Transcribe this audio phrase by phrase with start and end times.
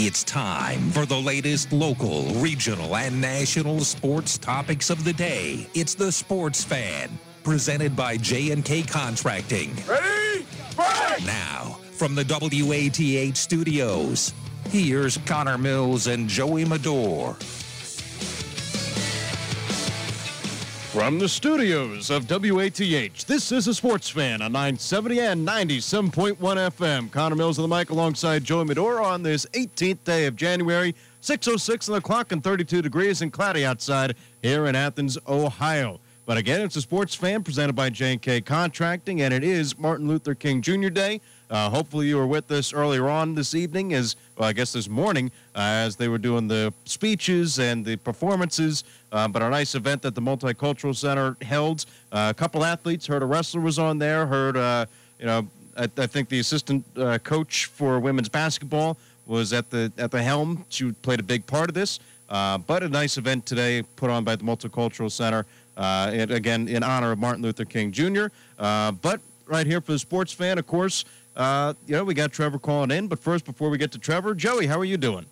[0.00, 5.66] It's time for the latest local, regional, and national sports topics of the day.
[5.74, 9.74] It's the Sports Fan, presented by J&K Contracting.
[9.88, 10.46] Ready?
[10.76, 11.26] Break!
[11.26, 14.32] Now, from the WATH studios,
[14.68, 17.34] here's Connor Mills and Joey Medor.
[20.98, 27.12] From the studios of WATH, this is a sports fan on 970 and 97.1 FM.
[27.12, 31.88] Connor Mills on the mic alongside Joey Medora on this 18th day of January, 6.06
[31.88, 36.00] on the clock and 32 degrees and cloudy outside here in Athens, Ohio.
[36.26, 40.34] But again, it's a sports fan presented by J&K Contracting, and it is Martin Luther
[40.34, 40.88] King Jr.
[40.88, 41.20] Day.
[41.48, 44.88] Uh, hopefully, you were with us earlier on this evening, as well, I guess this
[44.88, 48.84] morning, uh, as they were doing the speeches and the performances.
[49.10, 51.86] Uh, but a nice event that the Multicultural Center held.
[52.12, 54.26] Uh, a couple athletes, heard a wrestler was on there.
[54.26, 54.86] Heard, uh,
[55.18, 59.92] you know, I, I, think the assistant uh, coach for women's basketball was at the
[59.98, 60.64] at the helm.
[60.68, 62.00] She played a big part of this.
[62.28, 65.46] but a nice event today, put on by the Multicultural Center.
[65.76, 68.26] and again, in honor of Martin Luther King Jr.
[68.58, 71.04] but right here for the sports fan, of course.
[71.38, 74.34] Uh, you know, we got Trevor calling in, but first, before we get to Trevor,
[74.34, 75.24] Joey, how are you doing?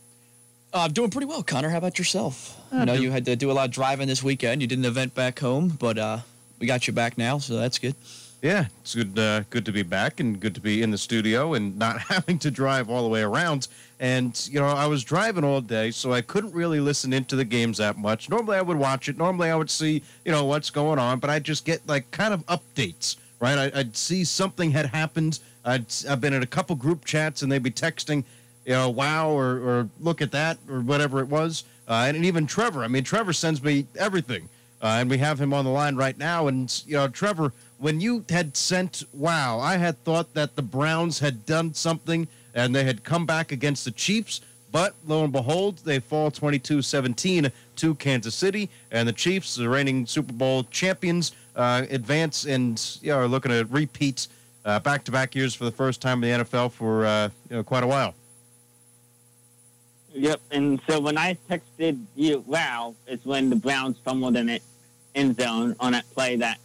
[0.72, 1.70] Uh, I'm doing pretty well, Connor.
[1.70, 2.60] How about yourself?
[2.72, 4.60] I know you had to do a lot of driving this weekend.
[4.60, 6.18] You did an event back home, but uh,
[6.58, 7.94] we got you back now, so that's good.
[8.42, 9.18] Yeah, it's good.
[9.18, 12.38] Uh, good to be back, and good to be in the studio and not having
[12.40, 13.68] to drive all the way around.
[13.98, 17.44] And you know, I was driving all day, so I couldn't really listen into the
[17.44, 18.28] games that much.
[18.28, 19.16] Normally, I would watch it.
[19.16, 22.34] Normally, I would see you know what's going on, but I just get like kind
[22.34, 23.16] of updates.
[23.38, 27.42] Right, I, I'd see something had happened i have been in a couple group chats
[27.42, 28.22] and they'd be texting,
[28.66, 31.64] you know, wow, or, or look at that, or whatever it was.
[31.88, 32.82] Uh, and, even Trevor.
[32.82, 34.48] I mean, Trevor sends me everything.
[34.82, 36.48] Uh, and we have him on the line right now.
[36.48, 41.20] And, you know, Trevor, when you had sent, wow, I had thought that the Browns
[41.20, 44.40] had done something and they had come back against the Chiefs.
[44.72, 48.68] But lo and behold, they fall 22 17 to Kansas City.
[48.90, 53.52] And the Chiefs, the reigning Super Bowl champions, uh, advance and you know, are looking
[53.52, 54.26] to repeat
[54.64, 57.62] back to back years for the first time in the NFL for uh, you know,
[57.62, 58.14] quite a while.
[60.16, 64.62] Yep, and so when I texted you, wow, it's when the Browns fumbled in it
[65.14, 66.58] end zone on that play that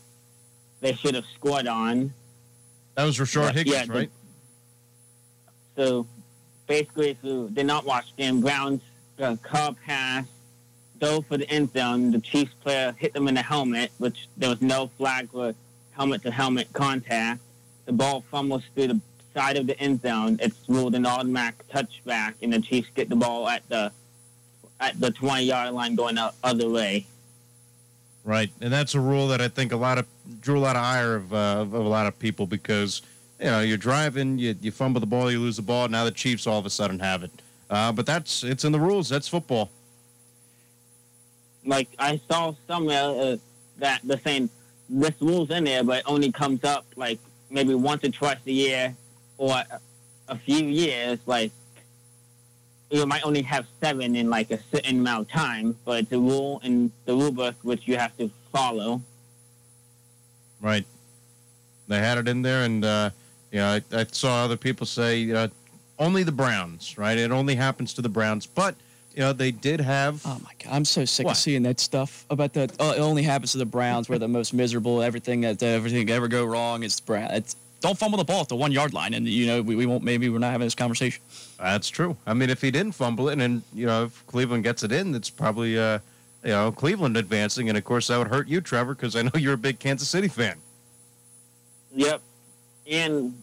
[0.79, 2.13] they should have scored on.
[2.95, 4.09] That was Rashard Higgins, yeah, right?
[5.75, 6.07] The, so
[6.65, 8.81] basically, if you did not watch the game, Browns
[9.19, 10.25] uh, car pass,
[10.99, 12.11] dove for the end zone.
[12.11, 15.53] The Chiefs player hit them in the helmet, which there was no flag for
[15.91, 17.41] helmet to helmet contact
[17.85, 19.01] the ball fumbles through the
[19.33, 23.15] side of the end zone, it's ruled an automatic touchback, and the Chiefs get the
[23.15, 23.91] ball at the
[24.79, 27.05] at the 20 yard line going the other way.
[28.23, 30.05] Right, and that's a rule that I think a lot of
[30.41, 33.01] drew a lot of ire of, uh, of a lot of people because
[33.39, 35.87] you know you're driving, you, you fumble the ball, you lose the ball.
[35.87, 37.31] Now the Chiefs all of a sudden have it,
[37.69, 39.09] uh, but that's it's in the rules.
[39.09, 39.69] That's football.
[41.65, 43.37] Like I saw somewhere uh,
[43.77, 44.49] that the saying
[44.89, 48.51] this rule's in there, but it only comes up like maybe once or twice a
[48.51, 48.95] year
[49.41, 49.63] or
[50.27, 51.51] a few years, like
[52.91, 56.19] you might only have seven in like a certain amount of time, but it's a
[56.19, 59.01] rule in the rule book which you have to follow.
[60.61, 60.85] Right.
[61.87, 63.09] They had it in there, and uh,
[63.51, 65.49] you know, I, I saw other people say, you know,
[65.97, 67.17] only the Browns, right?
[67.17, 68.75] It only happens to the Browns, but
[69.15, 70.21] you know, they did have.
[70.23, 71.31] Oh my god, I'm so sick what?
[71.31, 72.73] of seeing that stuff about that.
[72.79, 74.07] Oh, it only happens to the Browns.
[74.07, 75.01] We're the most miserable.
[75.01, 77.31] Everything that everything ever go wrong is Brown.
[77.31, 79.85] It's don't fumble the ball at the one yard line, and you know we, we
[79.85, 80.03] won't.
[80.03, 81.21] Maybe we're not having this conversation.
[81.59, 82.15] That's true.
[82.25, 84.91] I mean, if he didn't fumble it, and then you know if Cleveland gets it
[84.91, 85.99] in, it's probably uh,
[86.43, 89.31] you know Cleveland advancing, and of course that would hurt you, Trevor, because I know
[89.35, 90.57] you're a big Kansas City fan.
[91.93, 92.21] Yep,
[92.89, 93.33] and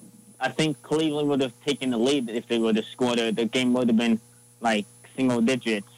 [0.40, 3.18] I think Cleveland would have taken the lead if they would have scored.
[3.18, 4.20] The game would have been
[4.60, 5.88] like single digits.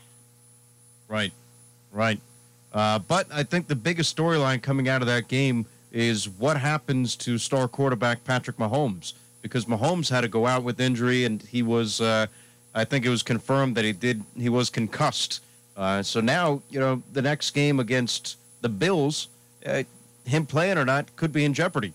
[1.09, 1.33] Right,
[1.93, 2.21] right.
[2.73, 7.17] Uh, but I think the biggest storyline coming out of that game is what happens
[7.17, 11.63] to star quarterback Patrick Mahomes because Mahomes had to go out with injury and he
[11.63, 12.27] was, uh,
[12.75, 15.41] I think it was confirmed that he did, he was concussed.
[15.77, 19.29] Uh, so now, you know, the next game against the Bills,
[19.65, 19.83] uh,
[20.25, 21.93] him playing or not, could be in jeopardy.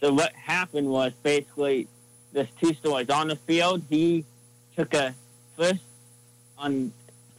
[0.00, 1.88] So what happened was basically
[2.32, 3.08] there's two stories.
[3.08, 4.24] On the field, he
[4.76, 5.14] took a
[5.56, 5.80] first
[6.58, 6.92] on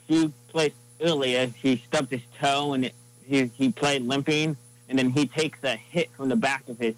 [0.07, 0.71] few plays
[1.01, 2.93] earlier, he stubbed his toe and it,
[3.27, 4.57] he he played limping,
[4.95, 6.95] and then he takes a hit from the back of his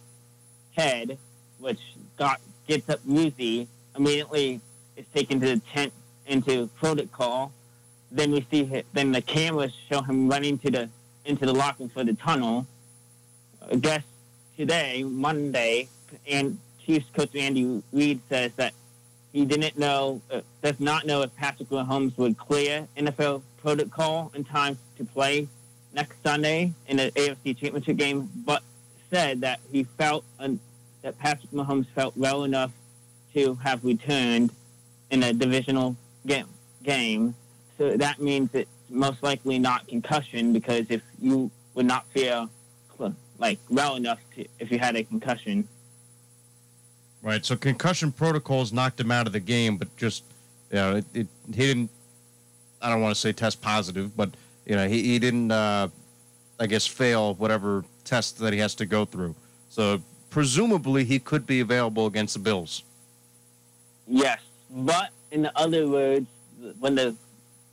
[0.78, 1.18] head,
[1.58, 1.80] which
[2.16, 3.68] got gets up woozy.
[3.96, 4.62] Immediately,
[4.96, 5.92] is taken to the tent
[6.28, 7.52] into protocol.
[8.12, 10.90] Then we see him, then the cameras show him running to the
[11.26, 12.68] into the locker for the tunnel.
[13.68, 14.04] I guess
[14.56, 15.90] today, Monday,
[16.30, 18.74] and Chiefs coach Andy Reid says that
[19.34, 24.44] he didn't know, uh, does not know if Patrick Mahomes would clear NFL protocol in
[24.44, 25.48] time to play
[25.98, 28.62] next Sunday in an AFC Championship game, but
[29.10, 32.72] said that he felt that Patrick Mahomes felt well enough
[33.34, 34.52] to have returned
[35.10, 36.48] in a divisional game.
[36.84, 37.36] Game,
[37.78, 42.50] so that means it's most likely not concussion because if you would not feel
[43.40, 45.68] like well enough to, if you had a concussion.
[47.22, 47.46] Right.
[47.46, 50.24] So concussion protocols knocked him out of the game, but just
[50.72, 51.90] you know, it, it he didn't.
[52.82, 54.30] I don't want to say test positive, but
[54.68, 55.52] you know, he, he didn't.
[55.52, 55.88] Uh,
[56.60, 59.36] I guess fail whatever test that he has to go through.
[59.70, 62.84] So presumably he could be available against the Bills.
[64.08, 64.40] Yes,
[64.72, 66.26] but in the other words,
[66.80, 67.16] when the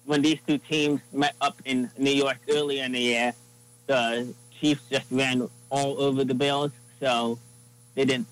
[0.04, 3.32] when these two teams met up in New York earlier in the year,
[3.86, 7.38] the Chiefs just ran all over the Bills, so
[7.94, 8.26] they didn't.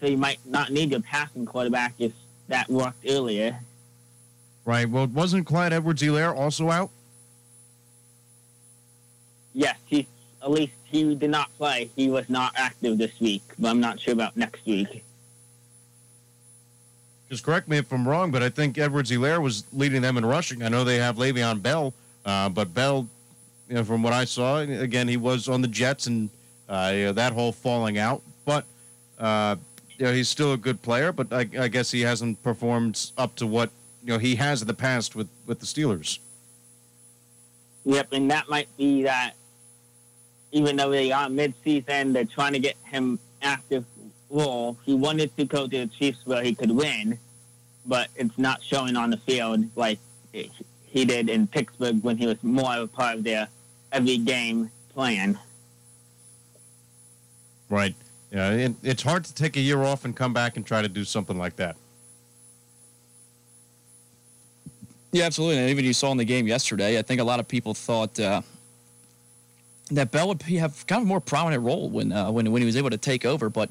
[0.00, 2.12] So you might not need your passing quarterback if
[2.48, 3.58] that worked earlier.
[4.64, 4.88] Right.
[4.88, 6.90] Well, wasn't Clyde Edwards-Helaire also out?
[9.56, 10.06] Yes, he
[10.42, 11.90] at least he did not play.
[11.96, 15.02] He was not active this week, but I'm not sure about next week.
[17.30, 20.62] Just correct me if I'm wrong, but I think Edwards-Helaire was leading them in rushing.
[20.62, 21.94] I know they have Le'Veon Bell,
[22.26, 23.08] uh, but Bell,
[23.68, 26.28] you know, from what I saw, again, he was on the Jets and
[26.68, 28.20] uh, you know, that whole falling out.
[28.44, 28.66] But
[29.18, 29.56] uh,
[29.96, 33.34] you know, he's still a good player, but I, I guess he hasn't performed up
[33.36, 33.70] to what
[34.04, 36.18] you know he has in the past with with the Steelers.
[37.86, 39.32] Yep, and that might be that.
[40.56, 43.84] Even though they are mid-season, they're trying to get him active
[44.30, 44.78] role.
[44.86, 47.18] He wanted to go to the Chiefs where he could win,
[47.84, 49.98] but it's not showing on the field like
[50.32, 53.48] he did in Pittsburgh when he was more of a part of their
[53.92, 55.38] every game plan.
[57.68, 57.94] Right.
[58.32, 60.88] Yeah, it, it's hard to take a year off and come back and try to
[60.88, 61.76] do something like that.
[65.12, 65.58] Yeah, absolutely.
[65.58, 68.18] And even you saw in the game yesterday, I think a lot of people thought
[68.18, 68.40] uh,
[69.90, 72.66] that Bell would have kind of a more prominent role when uh, when when he
[72.66, 73.48] was able to take over.
[73.48, 73.70] But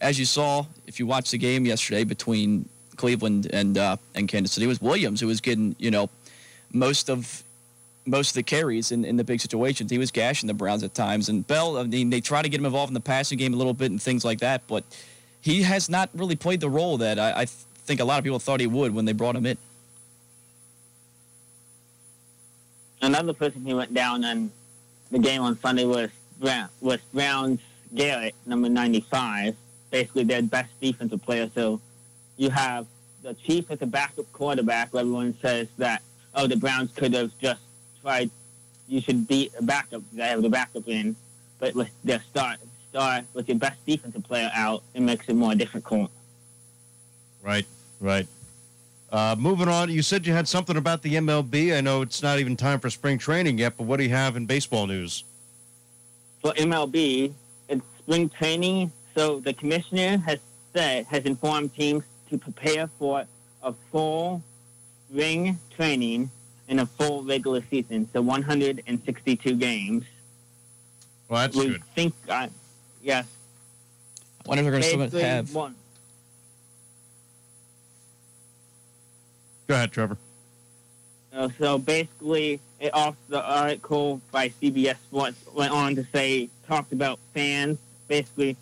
[0.00, 4.52] as you saw, if you watched the game yesterday between Cleveland and uh, and Kansas
[4.52, 6.10] City, it was Williams who was getting you know
[6.72, 7.44] most of
[8.04, 9.90] most of the carries in, in the big situations.
[9.90, 11.28] He was gashing the Browns at times.
[11.28, 13.56] And Bell, I mean, they try to get him involved in the passing game a
[13.56, 14.82] little bit and things like that, but
[15.40, 18.38] he has not really played the role that I, I think a lot of people
[18.38, 19.58] thought he would when they brought him in.
[23.00, 24.52] Another person who went down in
[25.12, 26.10] the game on Sunday was
[26.80, 27.60] was Browns
[27.94, 29.54] Garrett, number 95,
[29.90, 31.48] basically their best defensive player.
[31.54, 31.80] So
[32.36, 32.86] you have
[33.22, 34.92] the Chiefs as a backup quarterback.
[34.92, 36.02] Where Everyone says that,
[36.34, 37.60] oh, the Browns could have just
[38.00, 38.30] tried.
[38.88, 40.02] You should beat a backup.
[40.12, 41.14] They have the backup in,
[41.60, 42.58] but with their start
[42.90, 46.10] start with your best defensive player out, it makes it more difficult.
[47.42, 47.66] Right,
[48.00, 48.26] right.
[49.12, 51.76] Uh, moving on, you said you had something about the MLB.
[51.76, 54.36] I know it's not even time for spring training yet, but what do you have
[54.36, 55.24] in baseball news?
[56.40, 57.34] For MLB,
[57.68, 58.90] it's spring training.
[59.14, 60.38] So the commissioner has
[60.72, 63.26] said has informed teams to prepare for
[63.62, 64.42] a full
[65.10, 66.30] spring training
[66.68, 70.04] in a full regular season, so 162 games.
[71.28, 71.84] Well, that's we good.
[71.94, 72.48] think, uh,
[73.02, 73.26] yes.
[74.46, 75.54] I wonder if they're going to have.
[75.54, 75.74] One.
[79.72, 80.18] Go ahead, Trevor.
[81.32, 86.92] Uh, so basically, it off the article by CBS Sports went on to say talked
[86.92, 87.78] about fans.
[88.06, 88.58] Basically,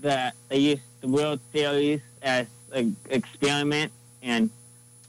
[0.00, 4.50] that they used the World Series as an experiment, and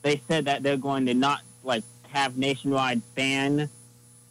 [0.03, 3.67] they said that they're going to not like have nationwide fan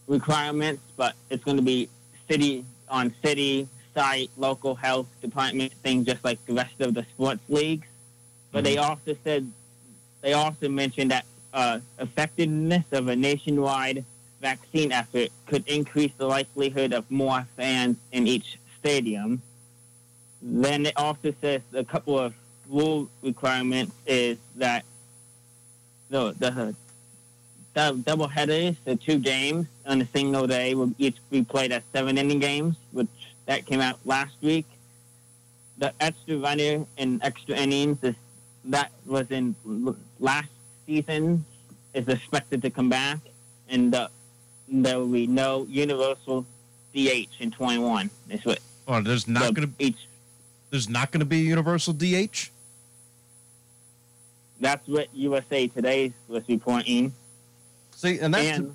[0.07, 1.89] requirements, but it's going to be
[2.31, 7.43] city on city site, local health department things, just like the rest of the sports
[7.49, 7.89] leagues.
[8.53, 8.65] But mm-hmm.
[8.65, 9.51] they also said
[10.21, 14.05] they also mentioned that uh, effectiveness of a nationwide
[14.41, 19.43] vaccine effort could increase the likelihood of more fans in each stadium.
[20.41, 22.35] Then it also says a couple of
[22.69, 24.85] rule requirements is that
[26.11, 26.75] the, the
[28.05, 32.19] double headers, the two games on a single day will each be played as seven
[32.19, 33.09] inning games, which
[33.47, 34.67] that came out last week.
[35.79, 38.15] The extra runner and extra innings is,
[38.65, 39.55] that was in
[40.21, 40.49] last
[40.87, 41.45] season
[41.95, 43.19] is expected to come back,
[43.69, 44.09] and uh,
[44.69, 46.45] the, there will be no universal
[46.95, 48.11] DH in 21.
[48.31, 48.59] Is what.
[48.87, 49.97] Oh, there's not going to be.
[50.71, 52.51] There's not going to be a universal DH.
[54.61, 57.13] That's what USA Today was reporting.
[57.93, 58.75] See, and that's and, to,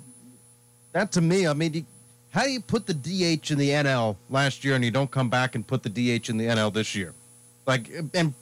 [0.92, 1.46] that to me.
[1.46, 1.84] I mean, you,
[2.30, 5.28] how do you put the DH in the NL last year and you don't come
[5.28, 7.12] back and put the DH in the NL this year?
[7.66, 8.34] Like, and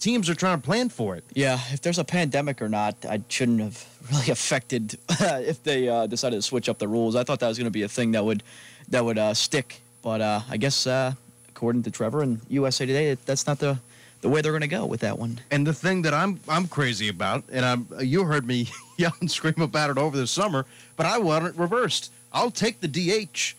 [0.00, 1.24] teams are trying to plan for it.
[1.34, 6.06] Yeah, if there's a pandemic or not, I shouldn't have really affected if they uh,
[6.06, 7.16] decided to switch up the rules.
[7.16, 8.42] I thought that was going to be a thing that would
[8.88, 11.12] that would uh, stick, but uh, I guess uh,
[11.48, 13.78] according to Trevor and USA Today, that's not the
[14.22, 15.40] the way they're going to go with that one.
[15.50, 19.30] And the thing that I'm I'm crazy about, and I'm you heard me yell and
[19.30, 22.12] scream about it over the summer, but I want it reversed.
[22.32, 23.54] I'll take the DH,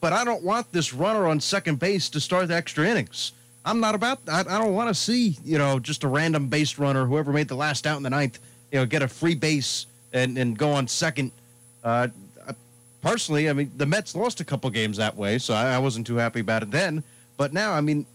[0.00, 3.32] but I don't want this runner on second base to start the extra innings.
[3.64, 4.20] I'm not about.
[4.28, 7.48] I, I don't want to see you know just a random base runner, whoever made
[7.48, 8.38] the last out in the ninth,
[8.70, 11.32] you know, get a free base and and go on second.
[11.82, 12.08] Uh,
[13.02, 16.06] personally, I mean, the Mets lost a couple games that way, so I, I wasn't
[16.06, 17.04] too happy about it then.
[17.36, 18.06] But now, I mean,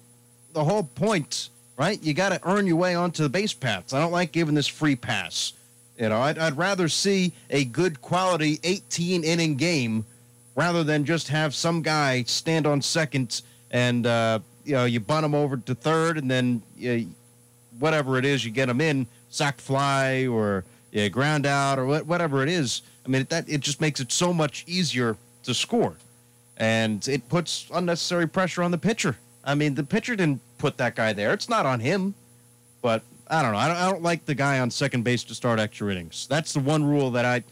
[0.53, 2.01] the whole point, right?
[2.01, 3.93] You got to earn your way onto the base paths.
[3.93, 5.53] I don't like giving this free pass.
[5.97, 10.05] You know, I'd, I'd rather see a good quality 18 inning game
[10.55, 13.41] rather than just have some guy stand on second
[13.71, 14.39] and uh,
[14.69, 17.09] you know you bunt them over to third and then you,
[17.79, 22.43] whatever it is you get them in sack fly or yeah, ground out or whatever
[22.43, 22.81] it is.
[23.05, 25.95] I mean that it just makes it so much easier to score,
[26.57, 29.17] and it puts unnecessary pressure on the pitcher.
[29.43, 31.33] I mean the pitcher didn't put that guy there.
[31.33, 32.13] It's not on him,
[32.81, 33.57] but I don't know.
[33.57, 36.27] I don't, I don't like the guy on second base to start extra innings.
[36.29, 37.43] That's the one rule that I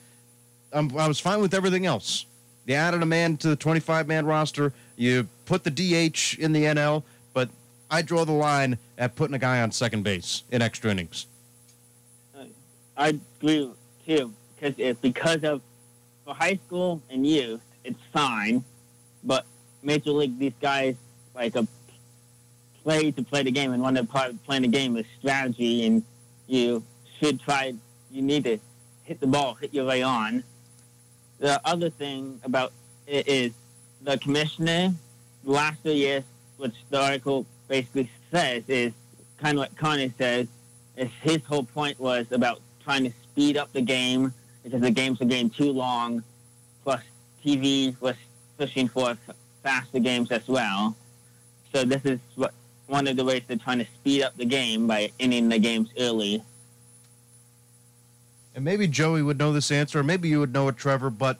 [0.72, 2.26] I'm, I was fine with everything else.
[2.66, 4.74] They added a man to the 25 man roster.
[4.98, 7.50] You put the DH in the NL, but
[7.90, 11.28] I draw the line at putting a guy on second base in extra innings.
[12.98, 13.72] I agree
[14.06, 15.62] too, because it's because of
[16.26, 18.64] for high school and youth, it's fine,
[19.24, 19.46] but
[19.84, 20.96] major league these guys
[21.36, 21.68] like a
[22.84, 25.86] play to play the game, and one of part of playing the game is strategy,
[25.86, 26.04] and
[26.48, 26.84] you
[27.20, 27.76] should try.
[28.10, 28.58] You need to
[29.04, 30.44] hit the ball, hit your way on.
[31.38, 32.74] The other thing about
[33.06, 33.52] it is
[34.02, 34.94] the commissioner
[35.44, 36.24] last two years,
[36.58, 38.94] which the article basically says is
[39.38, 40.48] kind of what Connie says,
[40.96, 45.22] is his whole point was about trying to speed up the game because the games
[45.22, 46.24] are getting too long.
[46.84, 47.02] Plus,
[47.46, 48.16] TV was
[48.58, 49.18] pushing for
[49.64, 50.96] faster games as well.
[51.74, 52.54] So this is what
[52.88, 55.90] one of the ways they're trying to speed up the game by ending the games
[56.00, 56.42] early.
[58.56, 61.10] And maybe Joey would know this answer, or maybe you would know it, Trevor.
[61.10, 61.38] But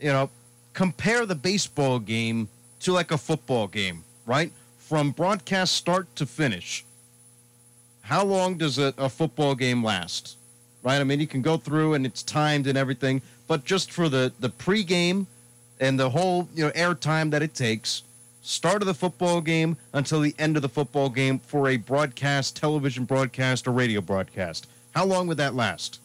[0.00, 0.30] you know,
[0.76, 2.48] compare the baseball game
[2.80, 4.52] to like a football game, right?
[4.76, 6.84] From broadcast start to finish.
[8.02, 10.36] How long does a, a football game last?
[10.82, 11.00] Right?
[11.00, 14.32] I mean, you can go through and it's timed and everything, but just for the
[14.38, 15.26] the pregame
[15.80, 18.02] and the whole you know airtime that it takes,
[18.42, 22.54] start of the football game until the end of the football game for a broadcast,
[22.54, 24.68] television broadcast, or radio broadcast.
[24.94, 26.00] How long would that last?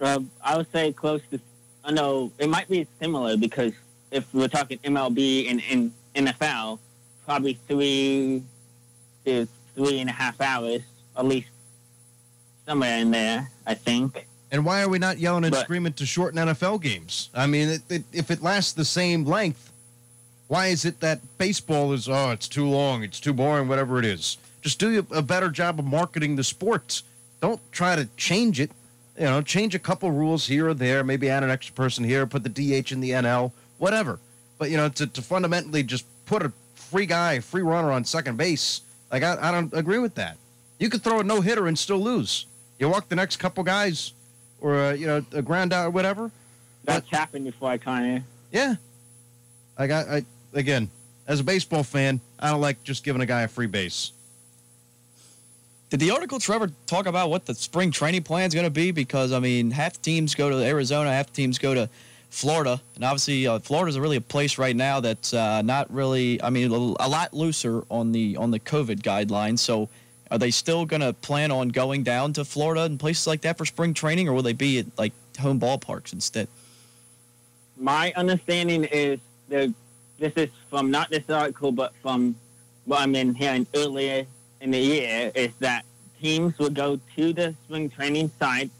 [0.00, 1.38] Uh, I would say close to.
[1.90, 3.72] I know it might be similar because
[4.12, 6.78] if we're talking MLB and, and NFL,
[7.26, 8.44] probably three
[9.24, 10.82] to three and a half hours,
[11.16, 11.48] at least
[12.64, 14.28] somewhere in there, I think.
[14.52, 17.28] And why are we not yelling and but, screaming to shorten NFL games?
[17.34, 19.72] I mean, it, it, if it lasts the same length,
[20.46, 24.04] why is it that baseball is, oh, it's too long, it's too boring, whatever it
[24.04, 24.38] is?
[24.62, 27.02] Just do a better job of marketing the sport.
[27.40, 28.70] Don't try to change it.
[29.18, 32.26] You know, change a couple rules here or there, maybe add an extra person here,
[32.26, 34.20] put the DH in the NL whatever.
[34.58, 38.36] But you know, to, to fundamentally just put a free guy, free runner on second
[38.36, 40.36] base, like I, I don't agree with that.
[40.78, 42.46] You could throw a no hitter and still lose.
[42.78, 44.12] You walk the next couple guys,
[44.60, 46.30] or a, you know, a ground out or whatever.
[46.84, 48.22] That's but, happened before, kind of.
[48.52, 48.76] Yeah.
[49.76, 50.90] I got I again
[51.26, 54.12] as a baseball fan, I don't like just giving a guy a free base.
[55.90, 58.92] Did the article, Trevor, talk about what the spring training plan is going to be?
[58.92, 61.90] Because I mean, half teams go to Arizona, half teams go to
[62.30, 66.40] Florida, and obviously uh, Florida is really a place right now that's uh, not really.
[66.40, 69.58] I mean, a, lot looser on the on the COVID guidelines.
[69.58, 69.88] So,
[70.30, 73.58] are they still going to plan on going down to Florida and places like that
[73.58, 76.46] for spring training, or will they be at like home ballparks instead?
[77.76, 79.18] My understanding is
[79.48, 79.74] that
[80.20, 82.36] this is from not this article, but from
[82.84, 84.24] what I'm in hearing earlier
[84.60, 85.84] in the year, is that
[86.20, 88.70] teams will go to the spring training site,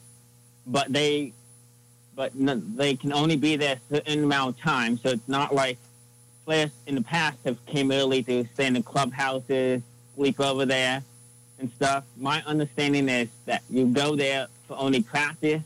[0.66, 1.32] but they
[2.16, 4.98] but no, they can only be there a certain amount of time.
[4.98, 5.78] So it's not like
[6.44, 9.80] players in the past have came early to stay in the clubhouses,
[10.16, 11.02] sleep over there,
[11.58, 12.04] and stuff.
[12.18, 15.62] My understanding is that you go there for only practice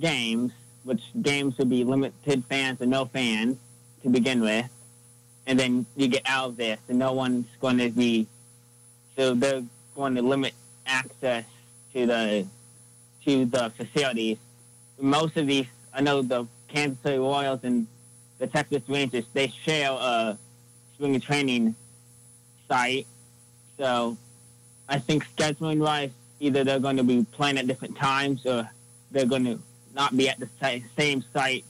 [0.00, 0.52] games,
[0.84, 3.56] which games would be limited fans and no fans
[4.02, 4.68] to begin with,
[5.46, 6.78] and then you get out of there.
[6.88, 8.26] So no one's going to be.
[9.18, 10.54] So they're going to limit
[10.86, 11.44] access
[11.92, 12.46] to the
[13.24, 14.38] to the facilities
[15.00, 17.86] most of these, I know the Kansas City Royals and
[18.38, 20.38] the Texas Rangers, they share a
[20.94, 21.74] spring training
[22.68, 23.06] site.
[23.78, 24.16] So
[24.88, 26.10] I think scheduling wise,
[26.40, 28.68] either they're going to be playing at different times or
[29.10, 29.58] they're going to
[29.94, 30.48] not be at the
[30.96, 31.64] same site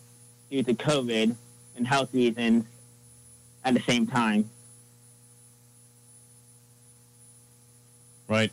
[0.51, 1.35] due to COVID
[1.77, 2.65] and health reasons
[3.65, 4.49] at the same time.
[8.29, 8.53] Right.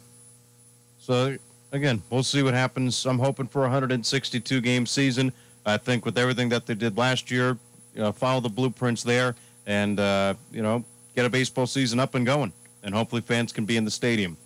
[1.00, 1.38] So
[1.72, 3.06] again, we'll see what happens.
[3.06, 5.32] I'm hoping for a 162 game season.
[5.66, 7.58] I think with everything that they did last year,
[7.94, 10.84] you know, follow the blueprints there, and uh, you know,
[11.16, 12.54] get a baseball season up and going,
[12.84, 14.38] and hopefully fans can be in the stadium.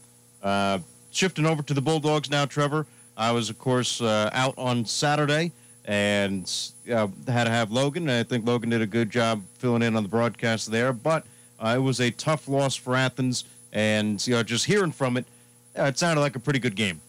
[0.41, 0.79] Uh,
[1.11, 2.85] shifting over to the Bulldogs now, Trevor.
[3.17, 5.51] I was, of course, uh, out on Saturday
[5.85, 6.49] and
[6.89, 8.09] uh, had to have Logan.
[8.09, 11.25] I think Logan did a good job filling in on the broadcast there, but
[11.59, 15.25] uh, it was a tough loss for Athens, and you know, just hearing from it,
[15.77, 17.01] uh, it sounded like a pretty good game.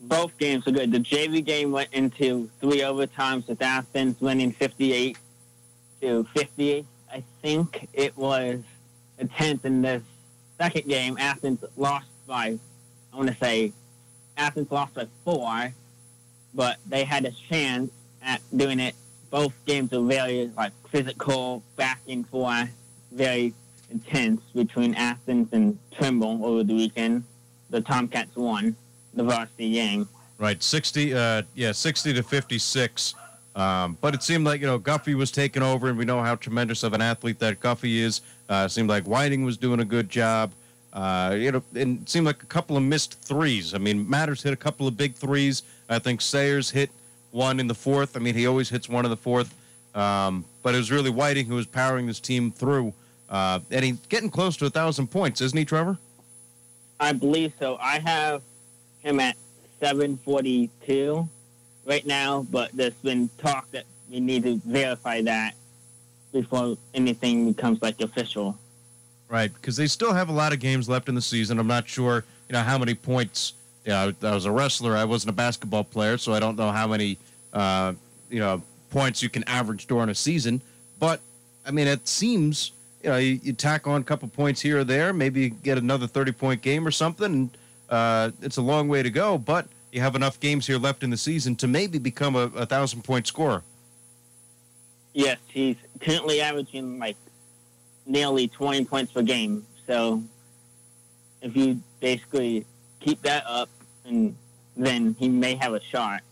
[0.00, 0.92] Both games were good.
[0.92, 5.16] The JV game went into three overtimes with Athens winning 58
[6.02, 6.84] to 58.
[7.12, 8.60] I think it was
[9.18, 10.02] a tenth in the
[10.58, 11.16] second game.
[11.18, 12.58] Athens lost by,
[13.12, 13.72] I want to say,
[14.36, 15.72] Athens lost by four,
[16.54, 17.90] but they had a chance
[18.22, 18.94] at doing it.
[19.30, 22.70] Both games were very like physical, back and forth,
[23.10, 23.54] very
[23.90, 27.24] intense between Athens and Trimble over the weekend.
[27.70, 28.76] The Tomcats won
[29.14, 30.08] the varsity game.
[30.38, 31.14] Right, sixty.
[31.14, 33.14] Uh, yeah, sixty to fifty-six.
[33.54, 36.34] Um, but it seemed like you know Guffey was taking over, and we know how
[36.34, 38.20] tremendous of an athlete that Guffey is.
[38.48, 40.52] Uh, seemed like Whiting was doing a good job.
[40.92, 43.74] Uh, you know, and it seemed like a couple of missed threes.
[43.74, 45.62] I mean, Matters hit a couple of big threes.
[45.88, 46.90] I think Sayers hit
[47.32, 48.16] one in the fourth.
[48.16, 49.54] I mean, he always hits one in the fourth.
[49.94, 52.92] Um, but it was really Whiting who was powering this team through.
[53.28, 55.98] Uh, and he's getting close to a thousand points, isn't he, Trevor?
[57.00, 57.76] I believe so.
[57.80, 58.42] I have
[59.00, 59.36] him at
[59.80, 61.28] 742
[61.84, 65.54] right now, but there's been talk that we need to verify that
[66.32, 68.58] before anything becomes like official.
[69.28, 71.58] Right, because they still have a lot of games left in the season.
[71.58, 73.54] I'm not sure, you know, how many points.
[73.84, 74.96] Yeah, I was a wrestler.
[74.96, 77.18] I wasn't a basketball player, so I don't know how many,
[77.52, 77.92] uh,
[78.30, 80.60] you know, points you can average during a season.
[80.98, 81.20] But
[81.64, 82.72] I mean, it seems
[83.06, 85.78] you know you, you tack on a couple points here or there, maybe you get
[85.78, 87.48] another 30 point game or something.
[87.88, 91.10] Uh, it's a long way to go, but you have enough games here left in
[91.10, 93.62] the season to maybe become a, a thousand point scorer.
[95.12, 97.16] Yes, he's currently averaging like
[98.06, 99.64] nearly 20 points per game.
[99.86, 100.24] So
[101.42, 102.66] if you basically
[102.98, 103.68] keep that up,
[104.04, 104.36] and
[104.76, 106.22] then he may have a shot.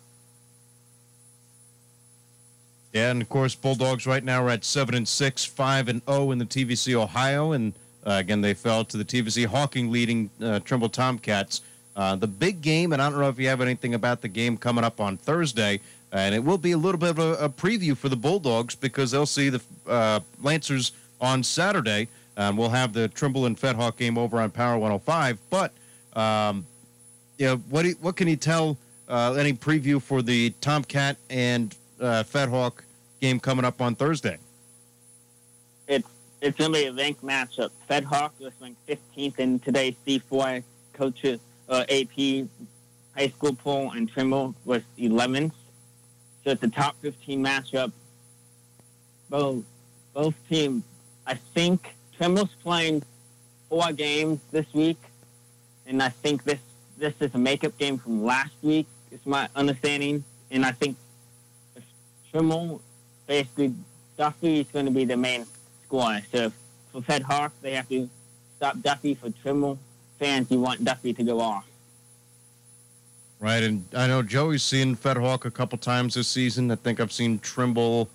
[2.94, 6.30] Yeah, and of course, Bulldogs right now are at seven and six, five and zero
[6.30, 7.72] in the TVC Ohio, and
[8.06, 11.60] uh, again they fell to the TVC Hocking leading uh, Trimble Tomcats.
[11.96, 14.56] Uh, the big game, and I don't know if you have anything about the game
[14.56, 15.80] coming up on Thursday,
[16.12, 19.10] and it will be a little bit of a, a preview for the Bulldogs because
[19.10, 22.08] they'll see the uh, Lancers on Saturday.
[22.36, 25.38] And we'll have the Trimble and Fed Hock game over on Power 105.
[25.50, 25.72] But,
[26.14, 26.66] um,
[27.38, 28.76] you know, what, you, what can you tell,
[29.08, 32.83] uh, any preview for the Tomcat and uh, Fed Hock
[33.24, 34.36] game coming up on Thursday?
[35.88, 36.06] It's
[36.42, 37.70] it's going to be a ranked matchup.
[37.88, 42.46] Fed Hock was ranked 15th in today's C4 coaches uh, AP
[43.16, 45.52] high school poll, and Trimble was 11th.
[46.42, 47.92] So it's a top 15 matchup.
[49.30, 49.64] Both
[50.12, 50.84] both teams
[51.26, 53.02] I think Trimble's playing
[53.70, 55.00] four games this week,
[55.86, 56.60] and I think this
[56.98, 58.86] this is a makeup game from last week.
[59.10, 60.98] It's my understanding, and I think
[62.30, 62.82] Trimble
[63.26, 63.74] basically
[64.16, 65.46] Duffy is going to be the main
[65.84, 66.20] scorer.
[66.32, 66.52] So
[66.92, 68.08] for Fed Hock, they have to
[68.56, 69.14] stop Duffy.
[69.14, 69.78] For Trimble
[70.18, 71.66] fans, you want Duffy to go off.
[73.40, 76.70] Right, and I know Joey's seen Fed Hock a couple times this season.
[76.70, 78.08] I think I've seen Trimble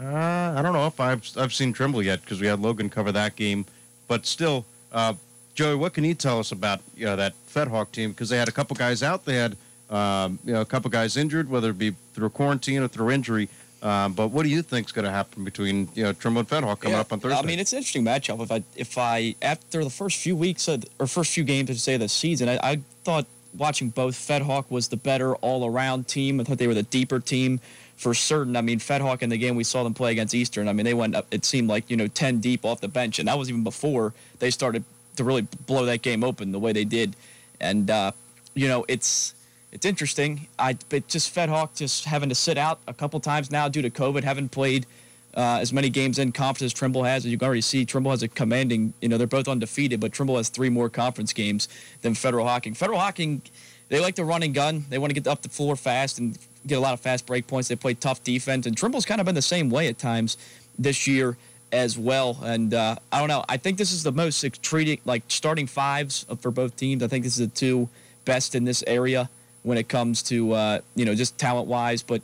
[0.00, 3.10] uh, I don't know if I've I've seen Trimble yet because we had Logan cover
[3.12, 3.66] that game,
[4.06, 5.14] but still, uh,
[5.54, 8.10] Joey, what can you tell us about you know, that Fed Hock team?
[8.10, 9.56] Because they had a couple guys out, they had
[9.90, 13.48] um, you know a couple guys injured, whether it be through quarantine or through injury.
[13.82, 16.48] Um, but what do you think is going to happen between you know Trimble and
[16.48, 17.38] Fed Hock coming yeah, up on Thursday?
[17.38, 18.42] I mean, it's an interesting matchup.
[18.42, 21.78] If I if I after the first few weeks of, or first few games, to
[21.78, 26.08] say the season, I, I thought watching both Fed Hock was the better all around
[26.08, 26.40] team.
[26.40, 27.60] I thought they were the deeper team
[27.96, 28.56] for certain.
[28.56, 30.68] I mean, Fed Hock in the game we saw them play against Eastern.
[30.68, 31.26] I mean, they went up.
[31.30, 34.12] It seemed like you know ten deep off the bench, and that was even before
[34.40, 34.84] they started
[35.16, 37.14] to really blow that game open the way they did.
[37.60, 38.12] And uh,
[38.54, 39.34] you know, it's
[39.72, 40.48] it's interesting.
[40.58, 43.82] I but just Fed Hock just having to sit out a couple times now due
[43.82, 44.86] to COVID, haven't played.
[45.34, 47.24] Uh, as many games in conference as Trimble has.
[47.24, 50.10] As you can already see, Trimble has a commanding, you know, they're both undefeated, but
[50.10, 51.68] Trimble has three more conference games
[52.00, 52.74] than Federal Hocking.
[52.74, 53.42] Federal Hocking,
[53.88, 54.86] they like to run and gun.
[54.88, 57.46] They want to get up the floor fast and get a lot of fast break
[57.46, 57.68] points.
[57.68, 60.38] They play tough defense, and Trimble's kind of been the same way at times
[60.78, 61.36] this year
[61.70, 62.38] as well.
[62.42, 63.44] And uh, I don't know.
[63.48, 67.02] I think this is the most treating like starting fives for both teams.
[67.02, 67.88] I think this is the two
[68.24, 69.28] best in this area
[69.68, 72.02] when it comes to uh, you know just talent wise.
[72.02, 72.22] But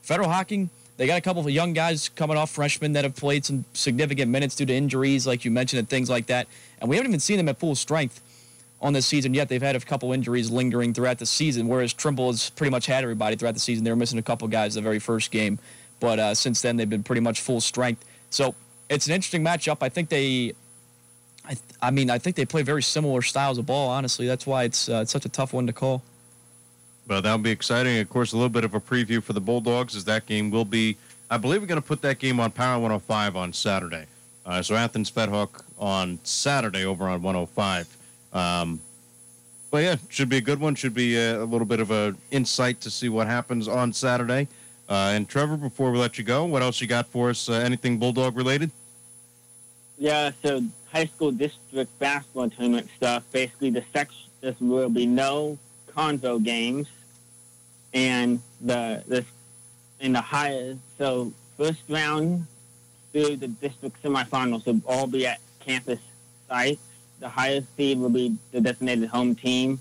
[0.00, 3.44] Federal Hocking, they got a couple of young guys coming off freshmen that have played
[3.44, 6.48] some significant minutes due to injuries, like you mentioned, and things like that.
[6.80, 8.22] And we haven't even seen them at full strength
[8.80, 9.48] on this season yet.
[9.48, 13.04] They've had a couple injuries lingering throughout the season, whereas Trimble has pretty much had
[13.04, 13.84] everybody throughout the season.
[13.84, 15.58] They were missing a couple guys the very first game,
[16.00, 18.04] but uh, since then they've been pretty much full strength.
[18.30, 18.54] So
[18.88, 19.78] it's an interesting matchup.
[19.82, 20.54] I think they,
[21.44, 23.90] I, I mean, I think they play very similar styles of ball.
[23.90, 26.02] Honestly, that's why it's uh, it's such a tough one to call.
[27.08, 27.98] Well, that'll be exciting.
[28.00, 30.64] Of course, a little bit of a preview for the Bulldogs as that game will
[30.64, 30.96] be.
[31.30, 34.06] I believe we're going to put that game on Power 105 on Saturday.
[34.44, 37.96] Uh, so Athens Fed Hock on Saturday over on 105.
[38.32, 38.80] Um,
[39.70, 40.74] but yeah, should be a good one.
[40.74, 44.48] Should be a, a little bit of a insight to see what happens on Saturday.
[44.88, 47.48] Uh, and Trevor, before we let you go, what else you got for us?
[47.48, 48.70] Uh, anything Bulldog related?
[49.98, 53.24] Yeah, so high school district basketball tournament stuff.
[53.32, 55.58] Basically, the section there will be no
[55.96, 56.86] convo games,
[57.92, 59.24] and the the
[60.00, 62.46] in the highest so first round
[63.12, 66.00] through the district semifinals will all be at campus
[66.48, 66.80] sites.
[67.18, 69.80] The highest seed will be the designated home team,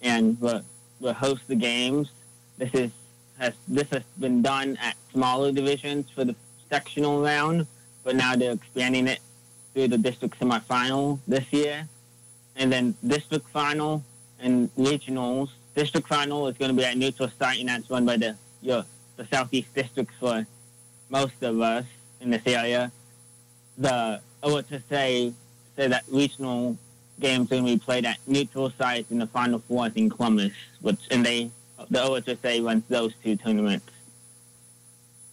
[0.00, 0.62] and will,
[1.00, 2.10] will host the games.
[2.56, 2.90] This is
[3.38, 6.36] has this has been done at smaller divisions for the
[6.70, 7.66] sectional round,
[8.04, 9.20] but now they're expanding it
[9.74, 11.88] through the district semifinal this year,
[12.56, 14.04] and then district final
[14.40, 15.50] and regionals.
[15.78, 18.70] District final is going to be at neutral site, and that's run by the you
[18.70, 18.84] know,
[19.16, 20.44] the southeast districts for
[21.08, 21.84] most of us
[22.20, 22.90] in this area.
[23.78, 25.32] The oh, to say
[25.76, 26.76] say that regional
[27.20, 30.52] games are going to be played at neutral sites in the final four in Columbus,
[30.80, 31.48] which and they
[31.90, 33.86] the OHSA runs those two tournaments.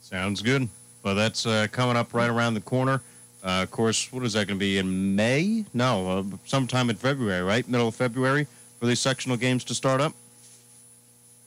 [0.01, 0.69] Sounds good.
[1.01, 3.01] Well, that's uh, coming up right around the corner.
[3.43, 5.65] Uh, of course, what is that going to be in May?
[5.73, 7.67] No, uh, sometime in February, right?
[7.67, 8.45] Middle of February
[8.79, 10.13] for these sectional games to start up.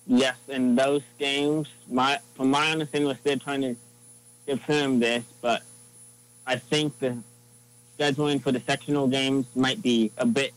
[0.08, 3.76] Yes, and those games, my from my understanding, was they're trying to
[4.46, 5.62] confirm this, but
[6.46, 7.18] I think the
[7.98, 10.54] scheduling for the sectional games might be a bit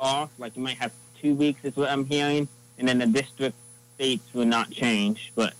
[0.00, 0.30] off.
[0.36, 0.90] Like you might have
[1.20, 3.54] two weeks, is what I'm hearing, and then the district
[3.98, 5.32] dates will not change.
[5.36, 5.54] But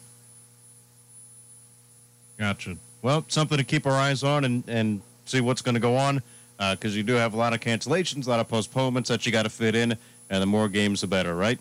[2.39, 2.77] gotcha.
[3.03, 6.23] Well, something to keep our eyes on and and see what's going to go on
[6.59, 9.31] because uh, you do have a lot of cancellations, a lot of postponements that you
[9.31, 9.97] got to fit in,
[10.29, 11.61] and the more games, the better, right?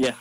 [0.00, 0.14] Yeah.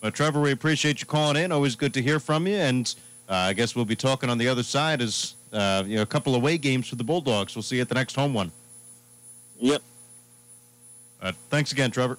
[0.00, 1.52] But Trevor, we appreciate you calling in.
[1.52, 2.94] Always good to hear from you, and
[3.28, 6.06] uh, I guess we'll be talking on the other side as uh, you know a
[6.06, 7.54] couple of away games for the Bulldogs.
[7.54, 8.50] We'll see you at the next home one.
[9.58, 9.82] Yep.
[11.20, 12.18] Uh, thanks again, Trevor.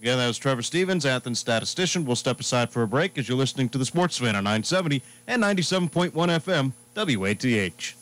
[0.00, 2.06] Again, that was Trevor Stevens, Athens statistician.
[2.06, 5.02] We'll step aside for a break as you're listening to the Sports Fan on 970
[5.26, 8.01] and 97.1 FM, WATH.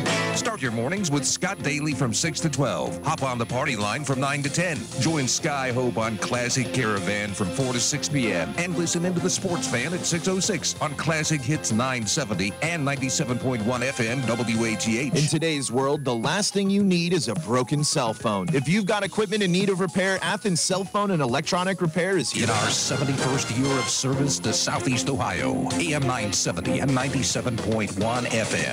[0.35, 3.03] Start your mornings with Scott Daly from 6 to 12.
[3.05, 4.79] Hop on the party line from 9 to 10.
[4.99, 8.53] Join Sky Hope on Classic Caravan from 4 to 6 p.m.
[8.57, 14.21] And listen into the Sports Fan at 606 on Classic Hits 970 and 97.1 FM
[14.27, 15.15] WATH.
[15.15, 18.47] In today's world, the last thing you need is a broken cell phone.
[18.53, 22.31] If you've got equipment in need of repair, Athens Cell Phone and Electronic Repair is
[22.31, 22.45] here.
[22.45, 27.89] In our 71st year of service to Southeast Ohio, AM 970 and 97.1
[28.25, 28.71] FM.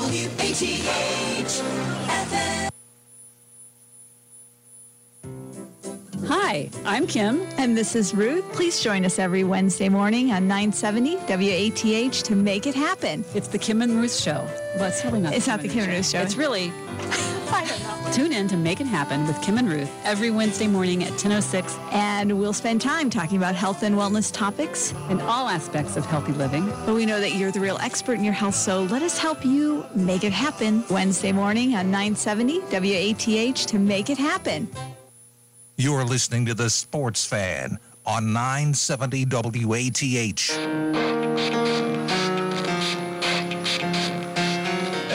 [0.00, 0.99] WATH.
[6.26, 7.42] Hi, I'm Kim.
[7.58, 8.44] And this is Ruth.
[8.52, 13.24] Please join us every Wednesday morning on 970 WATH to make it happen.
[13.34, 14.46] It's the Kim and Ruth Show.
[14.76, 16.20] Well, it's really not It's the not the Kim and Ruth Show.
[16.20, 16.72] It's really...
[18.12, 21.78] Tune in to Make It Happen with Kim and Ruth every Wednesday morning at 10.06.
[21.92, 24.92] And we'll spend time talking about health and wellness topics.
[25.08, 26.66] And all aspects of healthy living.
[26.84, 29.44] But we know that you're the real expert in your health, so let us help
[29.44, 30.84] you make it happen.
[30.90, 34.68] Wednesday morning on 970 WATH to make it happen.
[35.76, 39.24] You're listening to The Sports Fan on 970
[39.64, 41.19] WATH.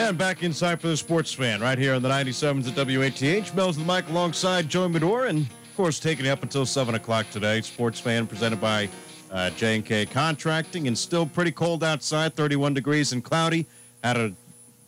[0.06, 3.56] And back inside for the sports fan right here on the 97s at WATH.
[3.56, 5.24] Mel's the mic alongside Joey Medor.
[5.24, 7.60] And of course, taking it up until 7 o'clock today.
[7.60, 8.88] Sports fan presented by
[9.32, 13.66] uh, J&K Contracting, and still pretty cold outside, 31 degrees and cloudy.
[14.04, 14.32] Had to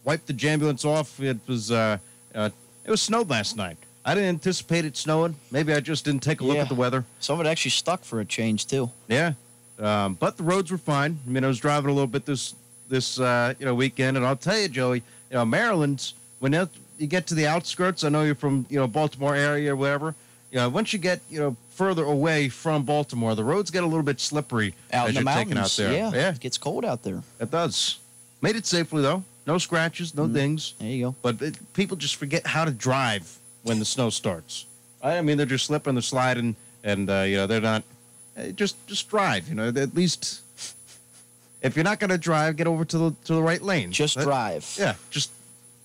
[0.04, 1.18] wipe the ambulance off.
[1.18, 1.98] It was uh,
[2.32, 2.50] uh,
[2.84, 3.76] it was snowed last night.
[4.04, 5.34] I didn't anticipate it snowing.
[5.50, 7.04] Maybe I just didn't take a look at the weather.
[7.18, 8.88] Some of it actually stuck for a change too.
[9.08, 9.32] Yeah,
[9.80, 11.18] um, but the roads were fine.
[11.26, 12.54] I mean, I was driving a little bit this
[12.88, 14.98] this uh, you know weekend, and I'll tell you, Joey,
[15.30, 18.04] you know, Maryland's when you you get to the outskirts.
[18.04, 20.14] I know you're from you know Baltimore area or whatever.
[20.50, 23.86] You know, once you get you know further away from Baltimore, the roads get a
[23.86, 25.58] little bit slippery Out as in the you're mountains.
[25.58, 25.92] out there.
[25.92, 27.22] Yeah, yeah, it gets cold out there.
[27.40, 27.98] it does.
[28.40, 29.22] Made it safely though.
[29.46, 30.74] No scratches, no dings.
[30.78, 31.14] There you go.
[31.22, 34.66] But it, people just forget how to drive when the snow starts.
[35.02, 37.82] I mean, they're just slipping, they're sliding, and uh, you know they're not.
[38.36, 39.48] eh, Just just drive.
[39.48, 40.42] You know, at least
[41.62, 43.90] if you're not going to drive, get over to the to the right lane.
[43.92, 44.74] Just That- drive.
[44.78, 45.30] Yeah, just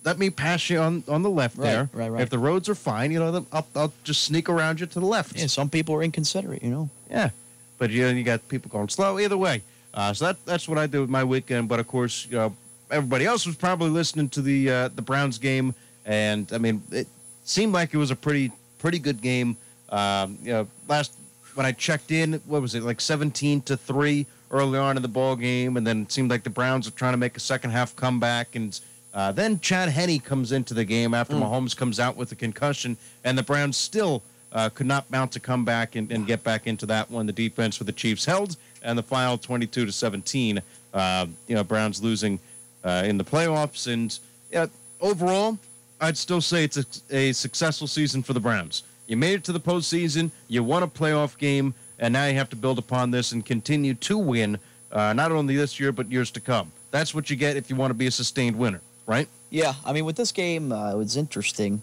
[0.04, 1.90] let me pass you on on the left Right, there.
[1.94, 2.22] right, right.
[2.22, 5.06] If the roads are fine, you know, I'll, I'll just sneak around you to the
[5.06, 5.36] left.
[5.38, 6.90] Yeah, some people are inconsiderate, you know.
[7.10, 7.30] Yeah,
[7.78, 9.18] but you know, you got people going slow.
[9.20, 9.62] Either way,
[9.94, 11.70] uh, so that that's what I did with my weekend.
[11.70, 12.56] But of course, you know,
[12.92, 15.74] everybody else was probably listening to the uh, the Browns game,
[16.06, 17.08] and I mean, it
[17.46, 19.56] seemed like it was a pretty pretty good game.
[19.90, 21.14] Um, you know, last
[21.56, 25.10] when I checked in, what was it like seventeen to three early on in the
[25.10, 27.72] ball game, and then it seemed like the Browns were trying to make a second
[27.72, 28.80] half comeback, and
[29.14, 32.96] uh, then Chad Henne comes into the game after Mahomes comes out with a concussion,
[33.24, 36.86] and the Browns still uh, could not mount a comeback and, and get back into
[36.86, 37.26] that one.
[37.26, 40.62] The defense for the Chiefs held, and the final 22 to 17.
[40.94, 42.40] Uh, you know, Browns losing
[42.84, 44.18] uh, in the playoffs, and
[44.52, 44.68] yeah,
[45.02, 45.58] overall,
[46.00, 48.84] I'd still say it's a, a successful season for the Browns.
[49.08, 52.50] You made it to the postseason, you won a playoff game, and now you have
[52.50, 54.60] to build upon this and continue to win,
[54.92, 56.70] uh, not only this year but years to come.
[56.92, 59.28] That's what you get if you want to be a sustained winner, right?
[59.50, 61.82] Yeah, I mean, with this game, uh, it was interesting.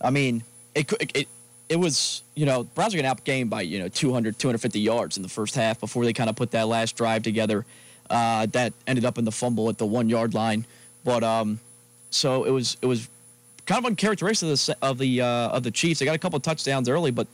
[0.00, 0.44] I mean,
[0.76, 1.28] it it
[1.68, 5.16] it was you know Browns are going to outgame by you know 200 250 yards
[5.16, 7.66] in the first half before they kind of put that last drive together.
[8.08, 10.64] Uh, that ended up in the fumble at the one yard line,
[11.02, 11.58] but um,
[12.10, 13.08] so it was it was
[13.66, 15.98] kind of uncharacteristic of the of the uh, of the Chiefs.
[15.98, 17.26] They got a couple touchdowns early, but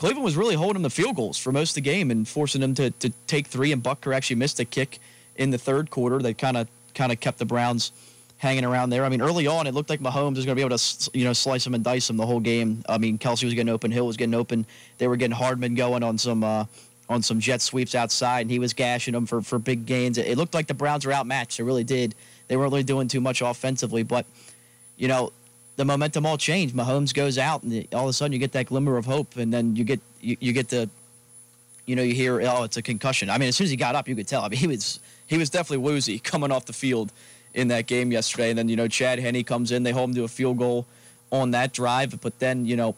[0.00, 2.62] Cleveland was really holding them to field goals for most of the game and forcing
[2.62, 3.70] them to, to take three.
[3.70, 4.98] And Butker actually missed a kick
[5.36, 7.92] in the third quarter that kind of kind of kept the Browns
[8.38, 9.04] hanging around there.
[9.04, 11.26] I mean, early on, it looked like Mahomes was going to be able to you
[11.26, 12.82] know slice them and dice them the whole game.
[12.88, 14.64] I mean, Kelce was getting open, Hill was getting open.
[14.96, 16.64] They were getting Hardman going on some uh,
[17.10, 20.16] on some jet sweeps outside, and he was gashing them for for big gains.
[20.16, 21.58] It, it looked like the Browns were outmatched.
[21.58, 22.14] They really did.
[22.48, 24.24] They weren't really doing too much offensively, but
[24.96, 25.30] you know,
[25.80, 26.74] the momentum all changed.
[26.74, 29.50] Mahomes goes out, and all of a sudden you get that glimmer of hope, and
[29.50, 30.90] then you get you, you get the,
[31.86, 33.30] you know, you hear, oh, it's a concussion.
[33.30, 34.42] I mean, as soon as he got up, you could tell.
[34.42, 37.12] I mean, he was he was definitely woozy coming off the field
[37.54, 38.50] in that game yesterday.
[38.50, 40.84] And then you know, Chad Henne comes in, they hold him to a field goal
[41.32, 42.94] on that drive, but then you know,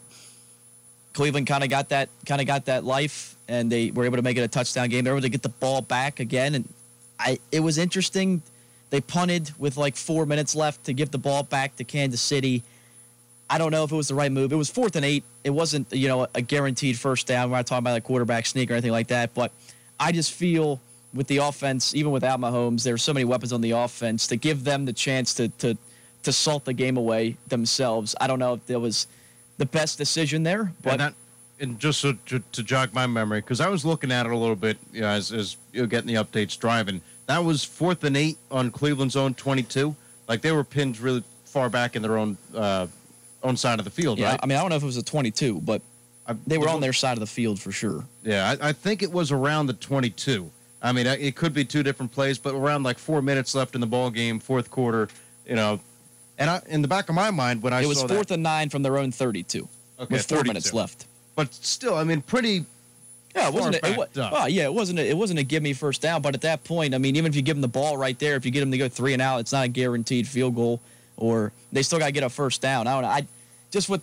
[1.13, 4.23] Cleveland kind of got that kind of got that life, and they were able to
[4.23, 5.05] make it a touchdown game.
[5.05, 6.67] They were able to get the ball back again, and
[7.17, 8.41] I it was interesting.
[8.89, 12.61] They punted with like four minutes left to give the ball back to Kansas City.
[13.53, 14.51] I don't know if it was the right move.
[14.51, 15.23] It was fourth and eight.
[15.43, 17.51] It wasn't, you know, a guaranteed first down.
[17.51, 19.35] We're not talking about a quarterback sneak or anything like that.
[19.35, 19.51] But
[19.99, 20.81] I just feel
[21.13, 24.63] with the offense, even without Mahomes, there's so many weapons on the offense to give
[24.63, 25.77] them the chance to to
[26.23, 28.15] to salt the game away themselves.
[28.19, 29.05] I don't know if there was
[29.59, 31.13] the best decision there, but and that,
[31.59, 34.37] and just so, to, to jog my memory, because I was looking at it a
[34.37, 37.01] little bit you know, as as you're getting the updates driving.
[37.27, 39.95] That was fourth and eight on Cleveland's own 22.
[40.27, 42.87] Like they were pinned really far back in their own uh,
[43.43, 44.39] own side of the field, yeah, right?
[44.41, 45.81] I mean, I don't know if it was a 22, but
[46.27, 48.05] I- they were on their side of the field for sure.
[48.23, 50.49] Yeah, I, I think it was around the 22.
[50.81, 53.81] I mean, it could be two different plays, but around like four minutes left in
[53.81, 55.07] the ball game, fourth quarter.
[55.47, 55.79] You know,
[56.37, 58.43] and I, in the back of my mind when I it was fourth that, and
[58.43, 59.67] nine from their own 32
[59.99, 60.47] Okay, with four 32.
[60.49, 61.05] minutes left.
[61.35, 62.65] but still, I mean, pretty.
[63.35, 63.75] Yeah, it wasn't.
[63.77, 64.99] A, it, well, yeah, it wasn't.
[64.99, 66.21] A, it wasn't a give me first down.
[66.21, 68.35] But at that point, I mean, even if you give them the ball right there,
[68.35, 70.81] if you get them to go three and out, it's not a guaranteed field goal,
[71.17, 72.87] or they still got to get a first down.
[72.87, 73.09] I don't know.
[73.09, 73.27] I
[73.71, 74.01] just with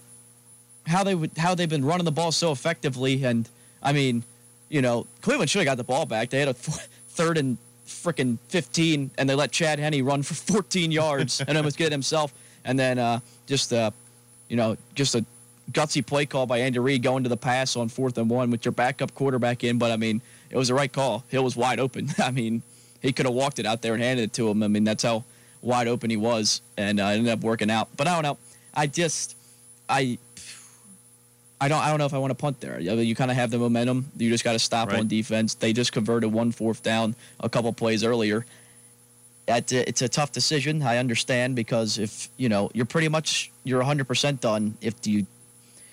[0.87, 3.49] how they would how they've been running the ball so effectively, and
[3.83, 4.25] I mean,
[4.69, 6.31] you know, Cleveland should have got the ball back.
[6.31, 10.35] They had a th- third and freaking 15, and they let Chad Henne run for
[10.53, 12.33] 14 yards and almost get himself,
[12.65, 13.91] and then uh, just uh,
[14.49, 15.25] you know, just a
[15.73, 18.65] gutsy play call by Andy Reid going to the pass on fourth and one with
[18.65, 19.79] your backup quarterback in.
[19.79, 20.21] But I mean,
[20.51, 21.25] it was the right call.
[21.29, 22.09] Hill was wide open.
[22.19, 22.63] I mean,
[23.01, 24.63] he could have walked it out there and handed it to him.
[24.63, 25.25] I mean, that's how
[25.63, 27.89] wide open he was, and uh, it ended up working out.
[27.97, 28.39] But I don't know.
[28.75, 29.37] I just,
[29.89, 30.19] I.
[31.63, 31.81] I don't.
[31.81, 32.79] I don't know if I want to punt there.
[32.79, 34.11] Mean, You kind of have the momentum.
[34.17, 35.01] You just got to stop Right.
[35.01, 35.55] on defense.
[35.55, 38.47] They just converted one fourth down a couple plays earlier.
[39.47, 40.83] That it's a tough decision.
[40.83, 44.79] I understand because if you know you're pretty much you're 100 percent done.
[44.81, 45.27] If you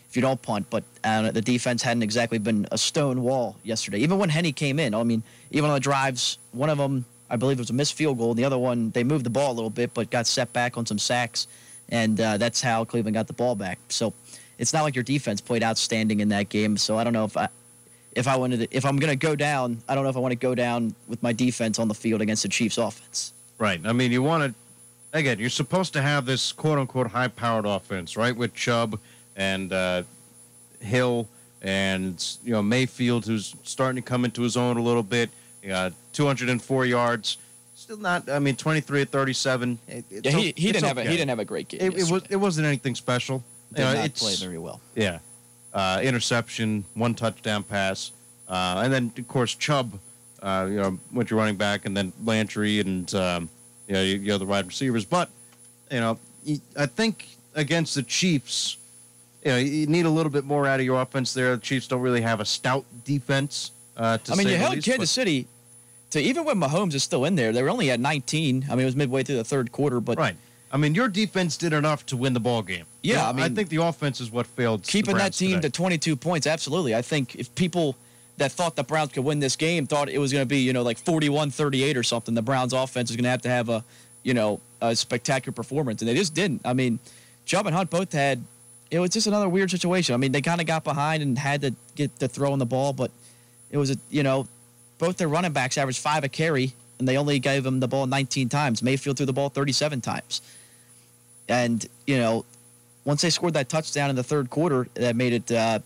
[0.10, 0.68] if you don't punt.
[0.70, 3.98] But uh, the defense hadn't exactly been a stone wall yesterday.
[4.00, 7.36] Even when Henne came in, I mean, even on the drives, one of them I
[7.36, 8.32] believe it was a missed field goal.
[8.32, 10.78] And the other one, they moved the ball a little bit, but got set back
[10.78, 11.48] on some sacks,
[11.90, 13.80] and uh, that's how Cleveland got the ball back.
[13.90, 14.14] So
[14.58, 16.78] it's not like your defense played outstanding in that game.
[16.78, 17.50] So I don't know if I.
[18.16, 20.20] If I wanted, to, if I'm going to go down, I don't know if I
[20.20, 23.32] want to go down with my defense on the field against the Chiefs' offense.
[23.60, 23.80] Right.
[23.86, 24.56] I mean, you want to
[25.14, 28.36] again, you're supposed to have this quote unquote high powered offense, right?
[28.36, 29.00] With Chubb
[29.36, 30.04] and uh,
[30.80, 31.28] Hill
[31.62, 35.30] and you know Mayfield, who's starting to come into his own a little bit.
[35.70, 37.38] Uh, 204 yards.
[37.76, 38.30] Still not.
[38.30, 39.80] I mean, 23 at 37.
[39.88, 40.88] It, yeah, he, he didn't okay.
[40.88, 41.80] have a he didn't have a great game.
[41.82, 43.44] It, it, was it wasn't anything special.
[43.74, 44.82] Did you know, not play very well.
[44.96, 45.20] Yeah,
[45.74, 48.12] uh, interception, one touchdown pass,
[48.48, 50.00] uh, and then of course Chubb.
[50.42, 53.50] Uh, you know, went your running back, and then Landry, and um,
[53.88, 55.06] you know, you, you have the wide receivers.
[55.06, 55.30] But
[55.92, 56.20] you know,
[56.76, 58.78] I think against the Chiefs,
[59.44, 61.56] you know, you need a little bit more out of your offense there.
[61.56, 63.72] The Chiefs don't really have a stout defense.
[63.98, 65.48] Uh, I mean, you held least, Kansas City
[66.12, 68.68] to even when Mahomes is still in there, they were only at 19.
[68.70, 70.36] I mean, it was midway through the third quarter, but right.
[70.72, 72.86] I mean, your defense did enough to win the ball game.
[73.02, 74.84] Yeah, I mean, I think the offense is what failed.
[74.84, 75.70] Keeping that team today.
[75.70, 76.94] to 22 points, absolutely.
[76.94, 77.96] I think if people
[78.38, 80.74] that thought the Browns could win this game thought it was going to be, you
[80.74, 83.84] know, like 41-38 or something, the Browns offense is going to have to have a,
[84.24, 86.62] you know, a spectacular performance, and they just didn't.
[86.66, 87.00] I mean,
[87.46, 88.44] Chubb and Hunt both had.
[88.92, 90.14] It was just another weird situation.
[90.14, 92.94] I mean, they kind of got behind and had to get to throwing the ball,
[92.94, 93.12] but
[93.72, 94.48] it was a, you know,
[94.98, 98.08] both their running backs averaged five a carry, and they only gave them the ball
[98.08, 98.82] 19 times.
[98.82, 100.42] Mayfield threw the ball 37 times.
[101.48, 102.46] And, you know,
[103.06, 105.80] once they scored that touchdown in the third quarter, that made it uh,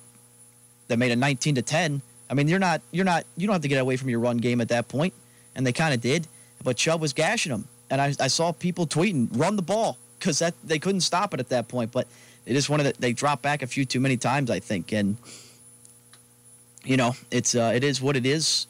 [0.88, 2.02] that made it 19 to 10.
[2.30, 4.38] I mean, you're not you're not you don't have to get away from your run
[4.38, 5.14] game at that point,
[5.56, 6.28] and they kind of did.
[6.64, 10.40] But Chubb was gashing them, and I, I saw people tweeting, "Run the ball," because
[10.40, 11.92] that they couldn't stop it at that point.
[11.92, 12.08] But
[12.46, 15.18] they just wanted to, they dropped back a few too many times, I think, and
[16.84, 18.68] you know, it's uh, it is what it is.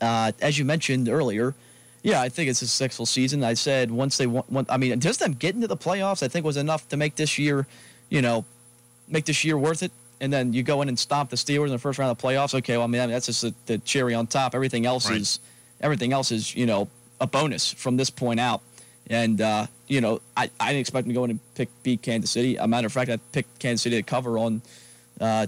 [0.00, 1.54] Uh, as you mentioned earlier,
[2.02, 3.42] yeah, I think it's a successful season.
[3.42, 6.44] I said once they want, I mean, just them getting to the playoffs, I think
[6.44, 7.66] was enough to make this year,
[8.10, 8.44] you know,
[9.08, 9.90] make this year worth it.
[10.20, 12.26] And then you go in and stomp the Steelers in the first round of the
[12.26, 12.54] playoffs.
[12.54, 14.54] Okay, well, I mean, I mean that's just the, the, cherry on top.
[14.54, 15.20] Everything else right.
[15.20, 15.40] is,
[15.80, 16.88] everything else is, you know,
[17.20, 18.60] a bonus from this point out.
[19.08, 22.02] And uh, you know, I, I didn't expect them to go in and pick beat
[22.02, 22.56] Kansas City.
[22.56, 24.62] A matter of fact, I picked Kansas City to cover on
[25.20, 25.46] uh,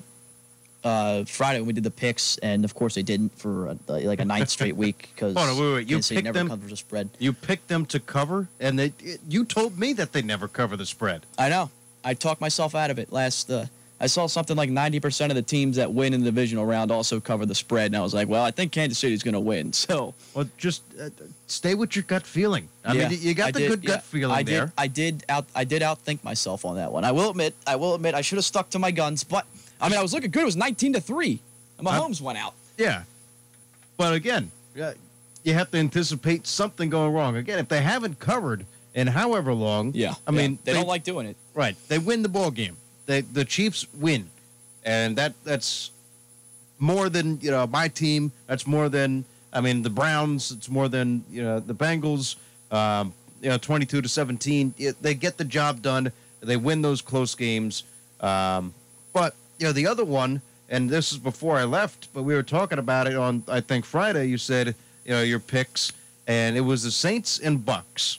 [0.84, 4.20] uh, Friday when we did the picks, and of course they didn't for a, like
[4.20, 5.88] a ninth straight week because oh, no, wait, wait.
[5.88, 7.10] you picked never them covers a spread.
[7.18, 8.92] You picked them to cover, and they
[9.28, 11.26] you told me that they never cover the spread.
[11.38, 11.70] I know.
[12.04, 13.50] I talked myself out of it last.
[13.50, 13.66] Uh,
[13.98, 17.18] I saw something like 90% of the teams that win in the divisional round also
[17.18, 19.72] cover the spread, and I was like, well, I think Kansas City's going to win.
[19.86, 21.10] So, well, just uh,
[21.46, 22.68] stay with your gut feeling.
[22.84, 24.66] I yeah, mean, you got I the did, good yeah, gut feeling I there.
[24.66, 25.46] Did, I did out.
[25.54, 27.04] I did outthink myself on that one.
[27.04, 27.54] I will admit.
[27.66, 28.14] I will admit.
[28.14, 29.46] I should have stuck to my guns, but
[29.80, 30.42] I mean, I was looking good.
[30.42, 31.40] It was 19 to three.
[31.78, 32.54] And Mahomes uh, went out.
[32.76, 33.02] Yeah.
[33.96, 34.50] But again,
[35.42, 37.36] you have to anticipate something going wrong.
[37.36, 40.38] Again, if they haven't covered in however long, yeah, I yeah.
[40.38, 41.36] mean they, they, don't like doing it.
[41.54, 42.76] Right, they win the ball game.
[43.06, 44.28] They, the Chiefs win,
[44.84, 45.92] and that that's
[46.78, 48.32] more than you know my team.
[48.46, 50.50] That's more than I mean the Browns.
[50.50, 52.36] It's more than you know the Bengals.
[52.70, 54.74] Um, you know, twenty-two to seventeen.
[54.76, 56.12] It, they get the job done.
[56.40, 57.84] They win those close games.
[58.20, 58.74] Um,
[59.58, 62.78] you know the other one and this is before I left, but we were talking
[62.78, 64.26] about it on I think Friday.
[64.26, 65.92] You said you know your picks,
[66.26, 68.18] and it was the Saints and Bucks.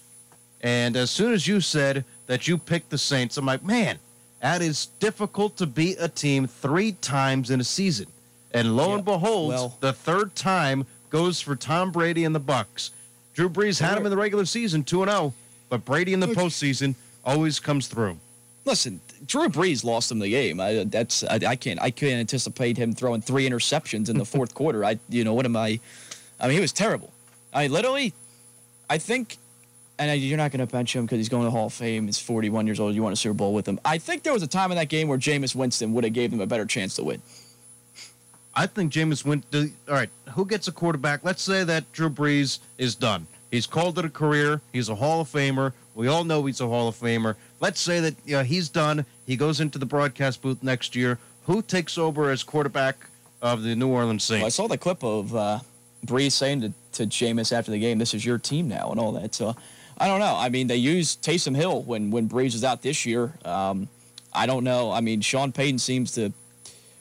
[0.62, 4.00] And as soon as you said that you picked the Saints, I'm like, man,
[4.42, 8.08] that is difficult to beat a team three times in a season.
[8.54, 12.92] And lo and behold, well, the third time goes for Tom Brady and the Bucks.
[13.34, 15.34] Drew Brees had him in the regular season, two and zero, oh,
[15.70, 18.18] but Brady in the postseason always comes through
[18.68, 20.60] listen, Drew Brees lost him the game.
[20.60, 24.54] I, that's I, I, can't I can't anticipate him throwing three interceptions in the fourth
[24.54, 24.86] quarter.
[24.86, 25.80] I you know what am I?
[26.40, 27.12] I mean, he was terrible.
[27.52, 28.14] I literally,
[28.90, 29.38] I think,
[29.98, 32.06] and you're not going to bench him because he's going to the Hall of Fame.
[32.06, 32.94] He's 41 years old.
[32.94, 33.80] You want a Super Bowl with him?
[33.84, 36.30] I think there was a time in that game where Jameis Winston would have gave
[36.30, 37.22] them a better chance to win.
[38.54, 39.74] I think Jameis Winston.
[39.88, 41.24] All right, who gets a quarterback?
[41.24, 43.28] Let's say that Drew Brees is done.
[43.52, 44.62] He's called it a career.
[44.74, 45.74] He's a Hall of Famer.
[45.96, 47.36] We all know he's a Hall of Famer.
[47.60, 49.06] Let's say that you know, he's done.
[49.26, 51.18] He goes into the broadcast booth next year.
[51.46, 53.08] Who takes over as quarterback
[53.42, 54.42] of the New Orleans Saints?
[54.42, 55.60] Well, I saw the clip of uh,
[56.30, 59.34] saying to, to Jameis after the game, "This is your team now," and all that.
[59.34, 59.56] So
[59.98, 60.36] I don't know.
[60.36, 63.34] I mean, they used Taysom Hill when when Brees was out this year.
[63.44, 63.88] Um,
[64.34, 64.92] I don't know.
[64.92, 66.32] I mean, Sean Payton seems to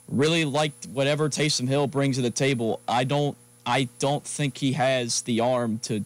[0.08, 2.80] really like whatever Taysom Hill brings to the table.
[2.88, 3.36] I don't.
[3.66, 6.04] I don't think he has the arm to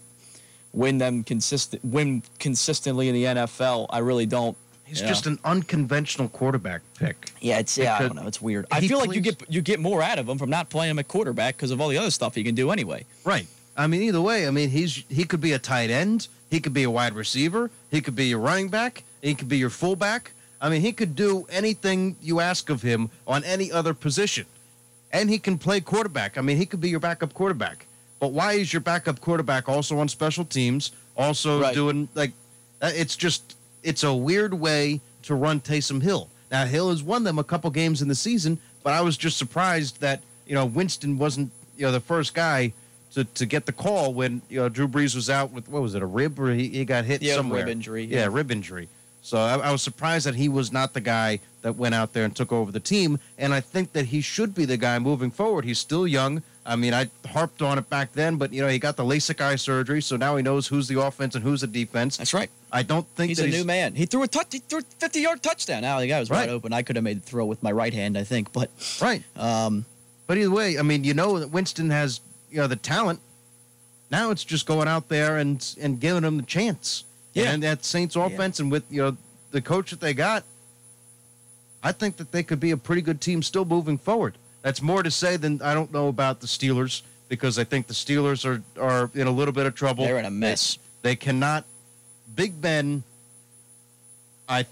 [0.73, 3.87] win them consistent win consistently in the NFL.
[3.91, 4.57] I really don't.
[4.85, 7.31] He's just an unconventional quarterback pick.
[7.41, 7.97] Yeah, it's yeah.
[7.97, 8.27] I don't know.
[8.27, 8.67] It's weird.
[8.73, 10.99] I feel like you get you get more out of him from not playing him
[10.99, 13.05] at quarterback because of all the other stuff he can do anyway.
[13.25, 13.47] Right.
[13.77, 16.73] I mean, either way, I mean, he's he could be a tight end, he could
[16.73, 20.33] be a wide receiver, he could be your running back, he could be your fullback.
[20.61, 24.47] I mean, he could do anything you ask of him on any other position,
[25.13, 26.37] and he can play quarterback.
[26.37, 27.87] I mean, he could be your backup quarterback.
[28.21, 31.75] But why is your backup quarterback also on special teams, also Right.
[31.75, 32.33] doing like?
[32.83, 36.29] uh, It's just it's a weird way to run Taysom Hill.
[36.53, 39.39] Now Hill has won them a couple games in the season, but I was just
[39.39, 42.73] surprised that you know Winston wasn't you know the first guy
[43.15, 45.95] to, to get the call when you know Drew Brees was out with what was
[45.95, 48.21] it a rib or he, he got hit Yeah, somewhere rib injury, yeah.
[48.21, 48.29] yeah.
[48.31, 48.89] rib injury
[49.23, 52.25] so I, I was surprised that he was not the guy that went out there
[52.25, 55.31] and took over the team and I think that he should be the guy moving
[55.31, 58.69] forward he's still young I mean I harped on it back then but you know
[58.69, 61.61] he got the LASIK eye surgery so now he knows who's the offense and who's
[61.61, 62.51] the defense That's right.
[62.73, 63.95] I don't think He's a new man.
[63.95, 64.47] He threw a touch.
[64.53, 65.83] He threw a 50 yard touchdown.
[65.83, 66.49] Now the guy was Right.
[66.49, 66.73] wide open.
[66.73, 68.53] I could have made the throw with my right hand, I think.
[68.53, 68.71] But
[69.03, 69.85] right um,
[70.27, 73.21] But either way, I mean, you know that Winston has you know the talent.
[74.11, 77.05] Now it's just going out there and and giving him the chance.
[77.35, 77.53] Yeah.
[77.53, 79.17] And that Saints offense and with you know
[79.51, 80.45] the coach that they got,
[81.83, 84.37] I think that they could be a pretty good team still moving forward.
[84.63, 87.95] That's more to say than I don't know about the Steelers because I think the
[87.95, 90.05] Steelers are are in a little bit of trouble.
[90.05, 90.79] they're in a mess.
[91.03, 91.65] They cannot.
[92.35, 93.03] Big Ben.
[94.49, 94.67] I.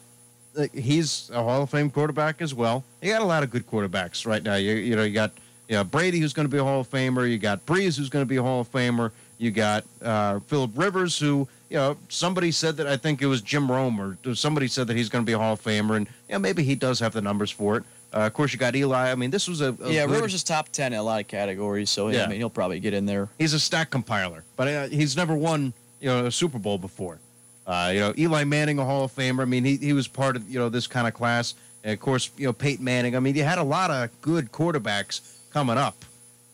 [0.59, 2.85] uh, He's a Hall of Fame quarterback as well.
[3.01, 4.57] You got a lot of good quarterbacks right now.
[4.57, 5.31] You you know you got
[5.69, 7.31] you know Brady who's going to be a Hall of Famer.
[7.31, 9.13] You got Brees who's going to be a Hall of Famer.
[9.39, 13.41] You got uh, Philip Rivers who you know somebody said that I think it was
[13.41, 16.09] Jim Rome or somebody said that he's going to be a Hall of Famer and
[16.29, 17.85] yeah maybe he does have the numbers for it.
[18.13, 19.11] Uh, of course you got Eli.
[19.11, 21.21] I mean this was a, a yeah, good- Rivers is top 10 in a lot
[21.21, 21.91] of categories.
[21.91, 22.25] So, yeah.
[22.25, 23.29] I mean, he'll probably get in there.
[23.39, 27.19] he's a stat compiler, but uh, he's never won you know a Super Bowl before.
[27.67, 29.43] Uh, you know, Eli Manning, a Hall of Famer.
[29.43, 31.55] I mean, he he was part of you know this kind of class.
[31.85, 33.15] And of course, you know Peyton Manning.
[33.15, 35.21] I mean, you had a lot of good quarterbacks
[35.53, 36.05] coming up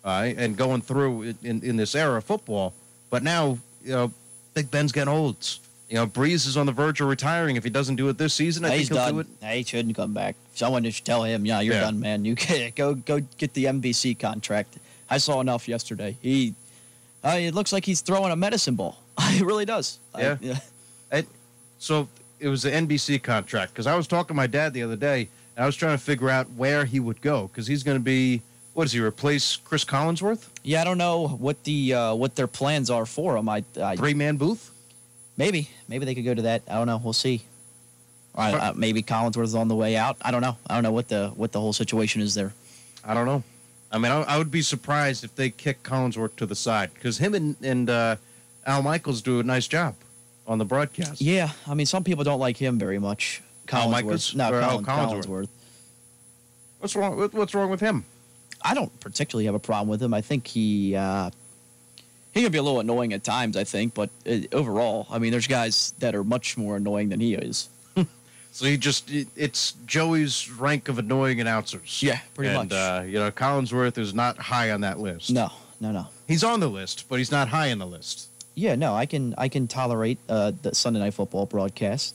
[0.05, 2.73] uh, and going through in, in this era of football.
[3.11, 4.13] But now, you know,
[4.55, 5.37] Big Ben's getting old.
[5.89, 7.57] You know, Brees is on the verge of retiring.
[7.57, 9.27] If he doesn't do it this season, I he's think he'll done.
[9.27, 9.55] do it.
[9.57, 10.35] He shouldn't come back.
[10.55, 11.81] Someone should tell him, yeah, you're Yeah.
[11.83, 12.25] done, man.
[12.25, 14.79] You get, go go get the NBC contract.
[15.11, 16.17] I saw enough yesterday.
[16.23, 16.55] He,
[17.23, 18.99] uh, it looks like he's throwing a medicine ball.
[19.21, 19.99] it really does.
[20.15, 20.37] I- Yeah.
[20.41, 20.59] yeah.
[21.13, 21.27] It,
[21.79, 22.09] so
[22.41, 25.29] it was the NBC contract because I was talking to my dad the other day
[25.57, 28.03] and I was trying to figure out where he would go because he's going to
[28.03, 28.41] be
[28.75, 32.47] what does he replace Cris Collinsworth Yeah, I don't know what the uh, what their
[32.47, 33.49] plans are for him.
[33.49, 34.71] I, I three man booth
[35.37, 36.63] maybe maybe they could go to that.
[36.69, 37.01] I don't know.
[37.03, 37.43] We'll see.
[38.35, 40.17] But- uh, maybe Collinsworth is on the way out.
[40.21, 40.57] I don't know.
[40.67, 42.53] I don't know what the what the whole situation is there.
[43.05, 43.43] I don't know
[43.93, 47.19] I mean I, I would be surprised if they kick Collinsworth to the side because
[47.19, 48.17] him and and uh,
[48.67, 49.95] Al Michaels do a nice job
[50.47, 53.43] on the broadcast Yeah, I mean, some people don't like him very much.
[53.73, 53.91] Al Collinsworth.
[53.91, 54.35] Michaels?
[54.35, 55.27] No, Al Collinsworth?
[55.27, 55.49] Collinsworth.
[56.81, 58.05] what's wrong what's wrong with him
[58.65, 60.15] I don't particularly have a problem with him.
[60.15, 61.31] I think he uh,
[62.33, 63.57] he can be a little annoying at times.
[63.57, 67.21] I think, but uh, overall, I mean, there's guys that are much more annoying than
[67.21, 67.69] he is.
[68.53, 72.73] so he just it, it's Joey's rank of annoying announcers Yeah, pretty and much.
[72.77, 75.51] uh, you know Collinsworth is not high on that list No,
[75.81, 76.07] no, no.
[76.27, 78.95] he's on the list but he's not high on the list Yeah, no.
[78.95, 82.15] I can I can tolerate uh, the Sunday Night Football broadcast.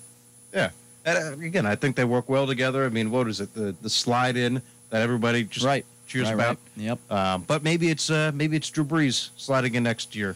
[0.54, 0.72] Yeah.
[1.06, 2.86] And uh, again, I think they work well together.
[2.86, 3.54] I mean, what is it?
[3.54, 5.86] The the slide in that everybody just Right.
[6.10, 6.48] Cheers Right, about.
[6.76, 6.84] right.
[6.84, 7.12] Yep.
[7.12, 10.36] Um, but maybe it's uh, maybe it's Drew Brees sliding in next year.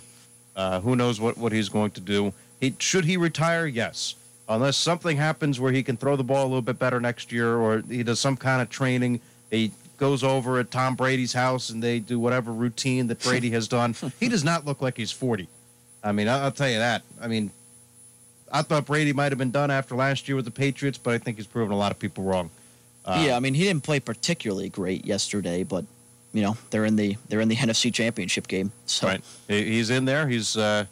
[0.56, 2.32] Uh, who knows what, what he's going to do?
[2.62, 3.66] He should he retire?
[3.66, 4.16] Yes,
[4.48, 7.58] unless something happens where he can throw the ball a little bit better next year,
[7.58, 9.20] or he does some kind of training.
[9.52, 13.68] He goes over at Tom Brady's house and they do whatever routine that Brady has
[13.68, 13.96] done.
[14.20, 15.48] he does not look like he's forty.
[16.04, 17.02] I mean, I- I'll tell you that.
[17.20, 17.52] I mean,
[18.52, 21.18] I thought Brady might have been done after last year with the Patriots, but I
[21.18, 22.52] think he's proven a lot of people wrong.
[23.06, 25.86] Uh, yeah, I mean, he didn't play particularly great yesterday, but
[26.34, 28.72] you know they're in the they're in the NFC Championship game.
[28.86, 29.22] So Right.
[29.48, 30.28] He's in there.
[30.28, 30.86] He's uh,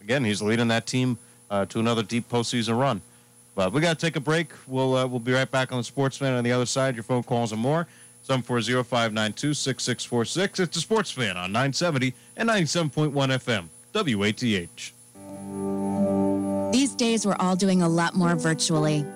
[0.00, 0.24] again.
[0.24, 1.18] He's leading that team
[1.50, 3.00] uh, to another deep postseason run.
[3.54, 4.52] But we got to take a break.
[4.66, 6.94] We'll uh, we'll be right back on the Sports Fan on the other side.
[6.94, 7.86] Your phone calls and more.
[8.28, 10.60] 740-592-6646.
[10.60, 13.68] It's the Sports Fan on 970 and 97.1 FM.
[13.94, 14.92] WATH.
[16.72, 19.06] These days, we're all doing a lot more virtually,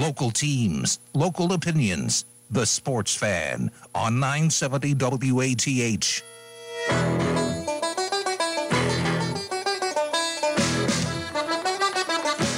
[0.00, 2.24] Local teams, local opinions.
[2.50, 6.22] The Sports Fan on 970 WATH.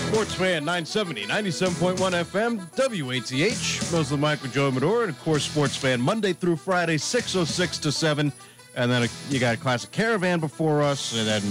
[0.06, 4.20] Sports Fan 970, 97.1 FM, WATH.
[4.20, 8.32] Mike with Joe Medora, and of course, Sports Fan Monday through Friday, 606 to 7.
[8.76, 11.42] And then you got a classic caravan before us, and then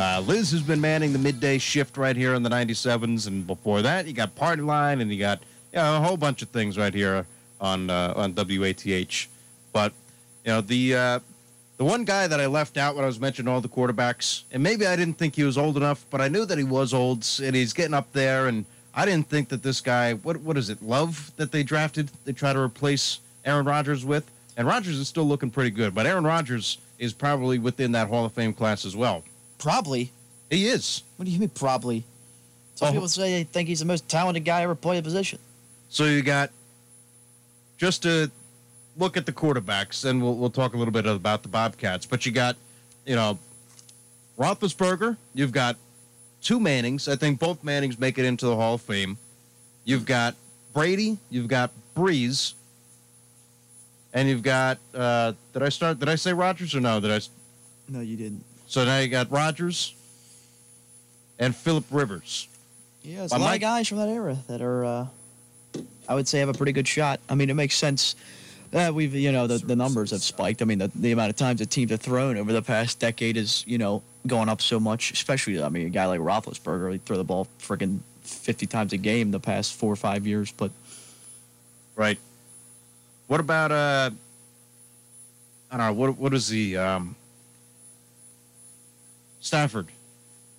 [0.00, 3.82] uh, Liz has been manning the midday shift right here on the 97s, and before
[3.82, 5.40] that, you got Party Line, and you got
[5.72, 7.26] you know, a whole bunch of things right here
[7.60, 9.28] on uh, on WATH.
[9.72, 9.92] But
[10.44, 11.20] you know the uh,
[11.76, 14.62] the one guy that I left out when I was mentioning all the quarterbacks, and
[14.62, 17.26] maybe I didn't think he was old enough, but I knew that he was old,
[17.42, 20.70] and he's getting up there, and I didn't think that this guy, what what is
[20.70, 25.08] it, Love that they drafted, they try to replace Aaron Rodgers with, and Rodgers is
[25.08, 28.86] still looking pretty good, but Aaron Rodgers is probably within that Hall of Fame class
[28.86, 29.24] as well.
[29.60, 30.10] Probably.
[30.50, 31.02] He is.
[31.16, 32.04] What do you mean, probably?
[32.74, 32.92] Some Oh.
[32.92, 35.38] people say they think he's the most talented guy ever played a position.
[35.90, 36.50] So you got
[37.76, 38.30] just to
[38.96, 42.06] look at the quarterbacks, and we'll we'll talk a little bit about the Bobcats.
[42.06, 42.56] But you got,
[43.06, 43.38] you know,
[44.38, 45.16] Roethlisberger.
[45.34, 45.76] You've got
[46.42, 47.06] two Mannings.
[47.06, 49.18] I think both Mannings make it into the Hall of Fame.
[49.84, 50.34] You've got
[50.72, 51.18] Brady.
[51.28, 52.54] You've got Brees.
[54.14, 54.78] And you've got.
[54.94, 55.98] Uh, did I start?
[56.00, 56.98] Did I say Rodgers or no?
[56.98, 57.20] Did I?
[57.88, 58.44] No, you didn't.
[58.70, 59.96] So now you got Rodgers
[61.40, 62.46] and Philip Rivers.
[63.02, 65.06] Yeah, there's a lot Mike- of guys from that era that are, uh,
[66.08, 67.18] I would say, have a pretty good shot.
[67.28, 68.14] I mean, it makes sense.
[68.70, 70.62] that we've, you know, the, the numbers have spiked.
[70.62, 73.36] I mean, the, the amount of times that teams have thrown over the past decade
[73.36, 75.10] is, you know, going up so much.
[75.10, 78.96] Especially, I mean, a guy like Roethlisberger, he throw the ball freaking 50 times a
[78.98, 80.52] game the past four or five years.
[80.52, 80.70] But
[81.96, 82.18] Right.
[83.26, 84.10] What about uh
[85.72, 87.16] I don't know, what what is the um
[89.40, 89.88] Stafford?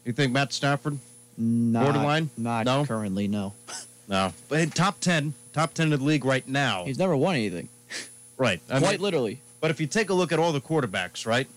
[0.05, 0.97] You think Matt Stafford?
[1.37, 2.29] not, Borderline?
[2.37, 2.85] Not No?
[2.85, 3.53] currently, no.
[4.07, 4.33] No.
[4.49, 6.83] But in top ten, top ten in the league right now.
[6.83, 7.69] He's never won anything.
[8.35, 8.59] right.
[8.69, 9.39] I Quite mean, literally.
[9.61, 11.47] But if you take a look at all the quarterbacks, right?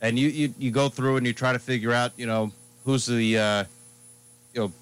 [0.00, 2.52] And you, you you go through and you try to figure out, you know,
[2.86, 3.64] who's the uh
[4.54, 4.72] you know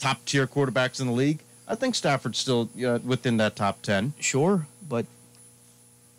[0.00, 1.38] top tier quarterbacks in the league,
[1.68, 4.12] I think Stafford's still you know, within that top ten.
[4.18, 5.06] Sure, but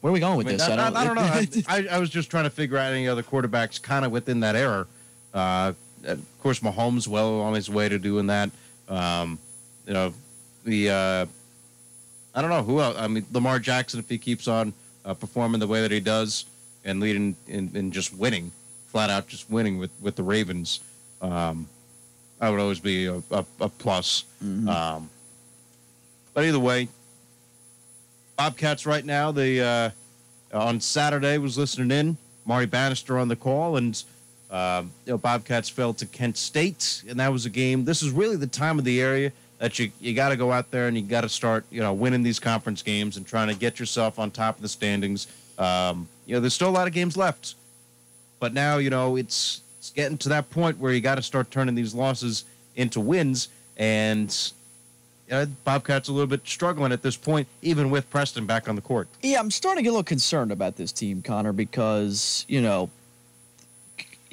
[0.02, 0.68] where are we going with I mean, this?
[0.68, 1.66] I, I- I don't know.
[1.68, 4.56] I, I, was just trying to figure out any other quarterbacks kind of within that
[4.56, 4.88] era.
[5.34, 5.74] Uh,
[6.06, 8.50] of course, Mahomes well on his way to doing that.
[8.90, 9.38] Um,
[9.86, 10.14] you know,
[10.64, 11.26] the uh,
[12.34, 12.98] I don't know who else.
[12.98, 14.74] I mean, Lamar Jackson if he keeps on
[15.06, 16.46] uh, performing the way that he does
[16.84, 18.52] and leading and, and just winning,
[18.88, 20.80] flat out just winning with with the Ravens.
[21.22, 21.68] Um,
[22.40, 24.26] I would always be a, a, a plus.
[24.42, 25.10] Um,
[26.34, 26.88] but either way,
[28.42, 29.32] Bobcats right now.
[29.32, 29.94] The
[30.52, 32.18] uh, on Saturday was listening in.
[32.44, 34.04] Marty Bannister on the call, and
[34.50, 37.86] uh, you know Bobcats fell to Kent State, and that was a game.
[37.86, 40.72] This is really the time of the area that you you got to go out
[40.72, 43.54] there and you got to start you know winning these conference games and trying to
[43.54, 45.28] get yourself on top of the standings.
[45.60, 47.54] Um, you know, there's still a lot of games left,
[48.40, 51.52] but now you know it's it's getting to that point where you got to start
[51.52, 54.52] turning these losses into wins, and
[55.32, 58.82] uh, Bobcats a little bit struggling at this point, even with Preston back on the
[58.82, 59.08] court.
[59.22, 62.90] Yeah, I'm starting to get a little concerned about this team, Connor, because you know,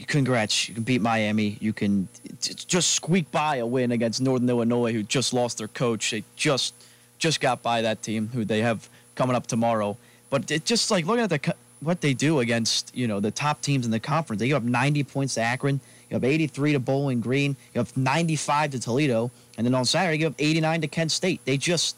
[0.07, 2.09] congrats, you can beat Miami, you can
[2.41, 6.11] just squeak by a win against Northern Illinois, who just lost their coach.
[6.11, 6.75] They just
[7.19, 9.97] just got by that team, who they have coming up tomorrow.
[10.31, 13.61] But it just like looking at the what they do against you know the top
[13.61, 15.81] teams in the conference, they give up 90 points to Akron,
[16.11, 17.57] You have 83 to Bowling Green.
[17.75, 21.41] You have 95 to Toledo, and then on Saturday you have 89 to Kent State.
[21.45, 21.97] They just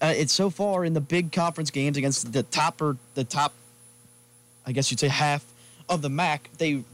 [0.00, 3.54] uh, it's so far in the big conference games against the top or the top,
[4.66, 5.44] I guess you'd say half
[5.88, 6.50] of the MAC.
[6.58, 6.84] They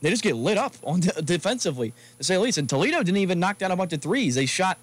[0.00, 2.58] they just get lit up on defensively to say the least.
[2.58, 4.34] And Toledo didn't even knock down a bunch of threes.
[4.34, 4.78] They shot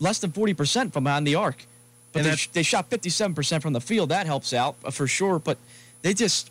[0.00, 1.64] less than 40% from behind the arc.
[2.12, 4.08] But they, they, shot 57% from the field.
[4.08, 5.38] That helps out uh, for sure.
[5.38, 5.58] But
[6.02, 6.50] they just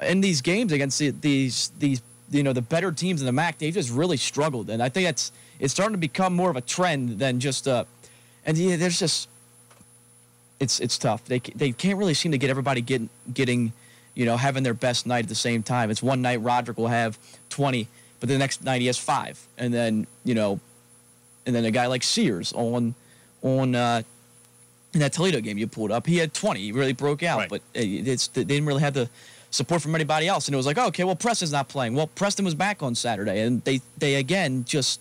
[0.00, 3.58] in these games against the, these these you know the better teams in the MAC,
[3.58, 4.70] they've just really struggled.
[4.70, 7.84] And I think that's it's starting to become more of a trend than just uh
[8.44, 9.28] and yeah, there's just
[10.58, 11.24] it's it's tough.
[11.24, 13.72] They they can't really seem to get everybody getting getting
[14.14, 15.90] you know having their best night at the same time.
[15.90, 17.18] It's one night Roderick will have
[17.48, 17.88] 20,
[18.20, 20.60] but the next night he has five, and then you know,
[21.46, 22.94] and then a guy like Sears on
[23.42, 24.02] on uh,
[24.92, 26.60] in that Toledo game you pulled up, he had 20.
[26.60, 27.48] He really broke out, right.
[27.48, 29.08] but it's they didn't really have the
[29.50, 30.46] support from anybody else.
[30.46, 31.94] And it was like, oh, okay, well Preston's not playing.
[31.94, 35.00] Well, Preston was back on Saturday, and they they again just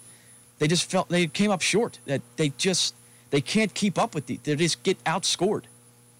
[0.59, 1.99] they just felt they came up short.
[2.05, 2.93] That they just
[3.29, 4.39] they can't keep up with the.
[4.43, 5.63] They just get outscored.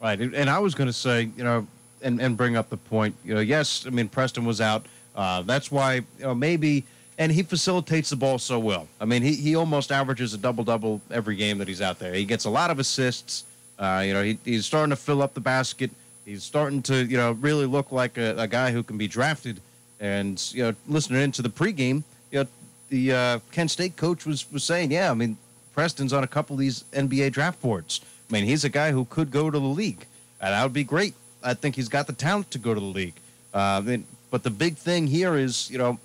[0.02, 1.68] Right, and I was going to say, you know,
[2.02, 3.16] and and bring up the point.
[3.26, 4.86] You know, yes, I mean Preston was out.
[5.16, 6.86] Uh, that's why you know maybe.
[7.18, 8.88] And he facilitates the ball so well.
[9.02, 12.14] I mean, he, he almost averages a double double every game that he's out there.
[12.14, 13.44] He gets a lot of assists.
[13.78, 15.92] Uh, you know, he, he's starting to fill up the basket.
[16.30, 19.60] He's starting to, you know, really look like a, a guy who can be drafted.
[20.00, 22.48] And you know, listening into the pregame, you know,
[22.90, 25.38] the uh, Kent State coach was was saying, yeah, I mean,
[25.74, 28.02] Preston's on a couple of these NBA draft boards.
[28.30, 30.06] I mean, he's a guy who could go to the league,
[30.40, 31.16] and that would be great.
[31.42, 33.16] I think he's got the talent to go to the league.
[33.52, 35.98] Uh, I mean, but the big thing here is, you know,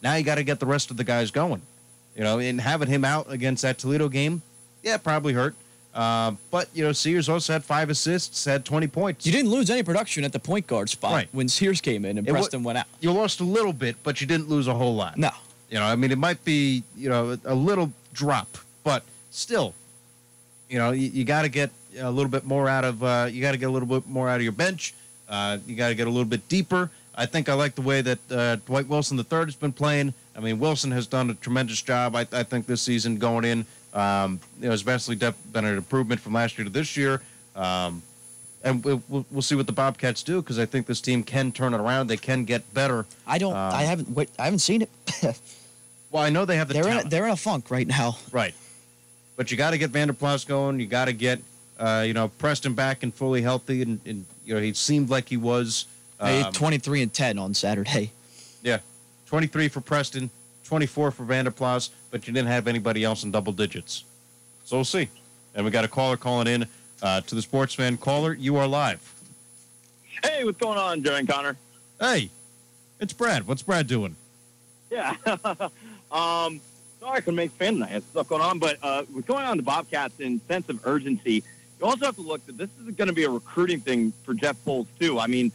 [0.00, 1.62] now you got to get the rest of the guys going.
[2.14, 4.42] You know, and having him out against that Toledo game,
[4.84, 5.56] yeah, probably hurt.
[5.94, 9.26] Uh, but you know, Sears also had five assists, had 20 points.
[9.26, 11.28] You didn't lose any production at the point guard spot right.
[11.32, 12.86] when Sears came in and it Preston w- went out.
[13.00, 15.18] You lost a little bit, but you didn't lose a whole lot.
[15.18, 15.30] No.
[15.68, 19.74] You know, I mean, it might be you know a little drop, but still,
[20.68, 23.42] you know, you, you got to get a little bit more out of uh, you
[23.42, 24.94] got to get a little bit more out of your bench.
[25.28, 26.90] Uh, you got to get a little bit deeper.
[27.14, 30.14] I think I like the way that uh, Dwight Wilson III has been playing.
[30.34, 32.16] I mean, Wilson has done a tremendous job.
[32.16, 36.20] I, I think this season going in, um, you know, especially def- been an improvement
[36.20, 37.20] from last year to this year.
[37.54, 38.02] Um,
[38.64, 41.74] and we'll, we'll, see what the Bobcats do because I think this team can turn
[41.74, 42.06] it around.
[42.06, 43.06] They can get better.
[43.26, 43.52] I don't.
[43.52, 44.10] Um, I haven't.
[44.10, 44.90] Wait, I haven't seen it.
[46.10, 46.74] well, I know they have the.
[46.74, 47.00] They're talent.
[47.00, 48.18] in a, they're in a funk right now.
[48.30, 48.54] Right,
[49.36, 50.78] but you got to get Vander Plas going.
[50.78, 51.40] You got to get
[51.78, 55.28] uh, you know Preston back and fully healthy, and, and you know he seemed like
[55.28, 55.86] he was.
[56.20, 58.12] Um, 23 and 10 on Saturday.
[58.62, 58.78] Yeah,
[59.26, 60.30] 23 for Preston,
[60.64, 64.04] 24 for Vander Plas, but you didn't have anybody else in double digits.
[64.64, 65.08] So we'll see.
[65.54, 66.66] And we got a caller calling in
[67.02, 67.96] uh, to the Sports Fan.
[67.96, 69.14] Caller, you are live.
[70.24, 71.56] Hey, what's going on, Joe and Connor?
[72.00, 72.30] Hey,
[73.00, 73.46] it's Brad.
[73.46, 74.16] What's Brad doing?
[74.90, 75.16] Yeah.
[75.26, 76.60] um,
[77.00, 77.90] sorry I couldn't make fan tonight.
[77.90, 81.42] There's stuff going on, but uh, what's going on the Bobcats in sense of urgency,
[81.80, 84.34] you also have to look that this is going to be a recruiting thing for
[84.34, 85.18] Jeff Boals, too.
[85.18, 85.50] I mean,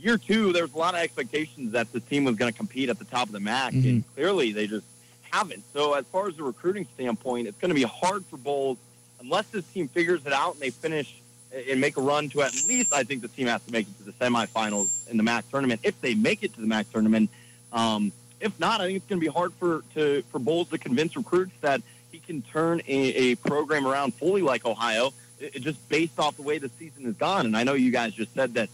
[0.00, 2.88] year two, there was a lot of expectations that the team was going to compete
[2.88, 3.88] at the top of the MAC, mm-hmm.
[3.88, 4.86] and clearly they just
[5.30, 5.62] haven't.
[5.72, 8.78] So as far as the recruiting standpoint, it's going to be hard for Boals
[9.20, 11.20] unless this team figures it out and they finish
[11.68, 13.98] and make a run to at least I think the team has to make it
[13.98, 17.30] to the semifinals in the MAC tournament if they make it to the MAC tournament.
[17.72, 20.78] Um, if not, I think it's going to be hard for to for Boals to
[20.78, 25.86] convince recruits that he can turn a, a program around fully like Ohio, it, just
[25.88, 27.46] based off the way the season has gone.
[27.46, 28.68] And I know you guys just said that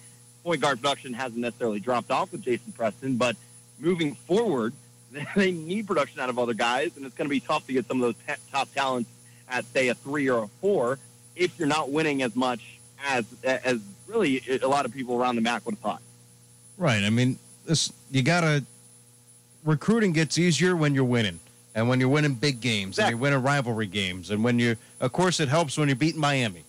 [0.47, 3.37] point guard production hasn't necessarily dropped off with Jason Preston, but
[3.81, 4.73] moving forward,
[5.37, 7.87] they need production out of other guys, and it's going to be tough to get
[7.87, 9.11] some of those t- top talents
[9.49, 10.99] at say a three or a four
[11.35, 15.43] if you're not winning as much as as really a lot of people around the
[15.43, 16.03] MAC would have thought.
[16.79, 17.03] Right.
[17.03, 18.65] I mean, this you got to
[19.65, 21.41] recruiting gets easier when you're winning.
[21.75, 23.13] And when you're winning big games exactly.
[23.13, 26.21] and you're winning rivalry games, and when you, of course, it helps when you're beating
[26.21, 26.65] Miami.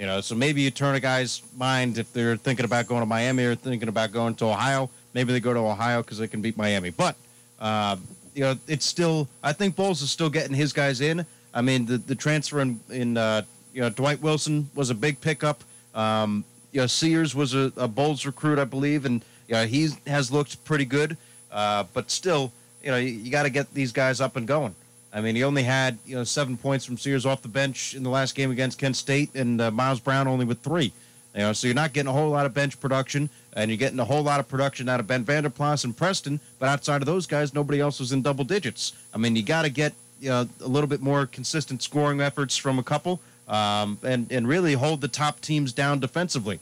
[0.00, 3.06] You know, so maybe you turn a guy's mind if they're thinking about going to
[3.06, 4.88] Miami or thinking about going to Ohio.
[5.12, 6.88] Maybe they go to Ohio because they can beat Miami.
[6.88, 7.16] But
[7.60, 7.96] uh,
[8.34, 9.28] you know, it's still.
[9.42, 11.26] I think Boals is still getting his guys in.
[11.52, 13.42] I mean, the the transfer in, in uh,
[13.74, 15.62] you know Dwight Wilson was a big pickup.
[15.94, 19.90] Um, you know, Sears was a, a Boals recruit, I believe, and you know, he
[20.06, 21.18] has looked pretty good.
[21.52, 24.74] Uh, but still, you know, you, you got to get these guys up and going.
[25.12, 28.02] I mean, he only had you know seven points from Sears off the bench in
[28.02, 30.92] the last game against Kent State, and uh, Miles Brown only with three.
[31.34, 34.00] You know, so you're not getting a whole lot of bench production, and you're getting
[34.00, 36.40] a whole lot of production out of Ben Vander Plas and Preston.
[36.58, 38.92] But outside of those guys, nobody else was in double digits.
[39.14, 42.56] I mean, you got to get you know, a little bit more consistent scoring efforts
[42.56, 46.58] from a couple, um, and and really hold the top teams down defensively.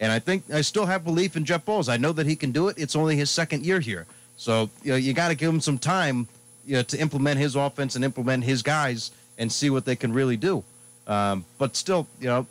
[0.00, 1.88] And I think I still have belief in Jeff Boals.
[1.88, 2.76] I know that he can do it.
[2.78, 4.06] It's only his second year here.
[4.36, 6.26] So you know you got to give him some time,
[6.68, 10.12] you know, to implement his offense and implement his guys and see what they can
[10.12, 10.62] really do.
[11.06, 12.46] Um, but still, you know,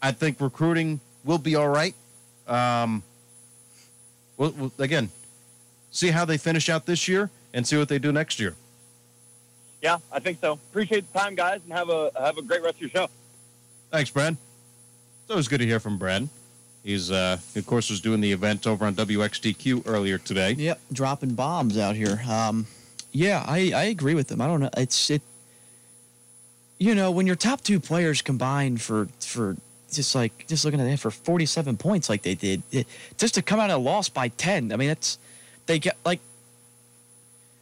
[0.00, 1.94] I think recruiting will be all right.
[2.48, 3.02] Um,
[4.38, 5.10] we'll, we'll, again,
[5.90, 8.56] see how they finish out this year and see what they do next year.
[9.82, 10.54] Yeah, I think so.
[10.54, 13.08] Appreciate the time, guys, and have a have a great rest of your show.
[13.90, 14.36] Thanks, Brad.
[15.22, 16.28] It's always good to hear from Brad.
[16.82, 20.52] He's, uh, of course, was doing the event over on WXDQ earlier today.
[20.52, 22.22] Yep, dropping bombs out here.
[22.28, 22.66] Um,
[23.12, 24.40] yeah, I, I agree with them.
[24.40, 24.70] I don't know.
[24.76, 25.22] It's it.
[26.78, 29.56] You know, when your top two players combine for for
[29.92, 32.86] just like just looking at that for 47 points like they did, it,
[33.18, 34.72] just to come out of a loss by 10.
[34.72, 35.18] I mean, that's
[35.66, 36.20] they get like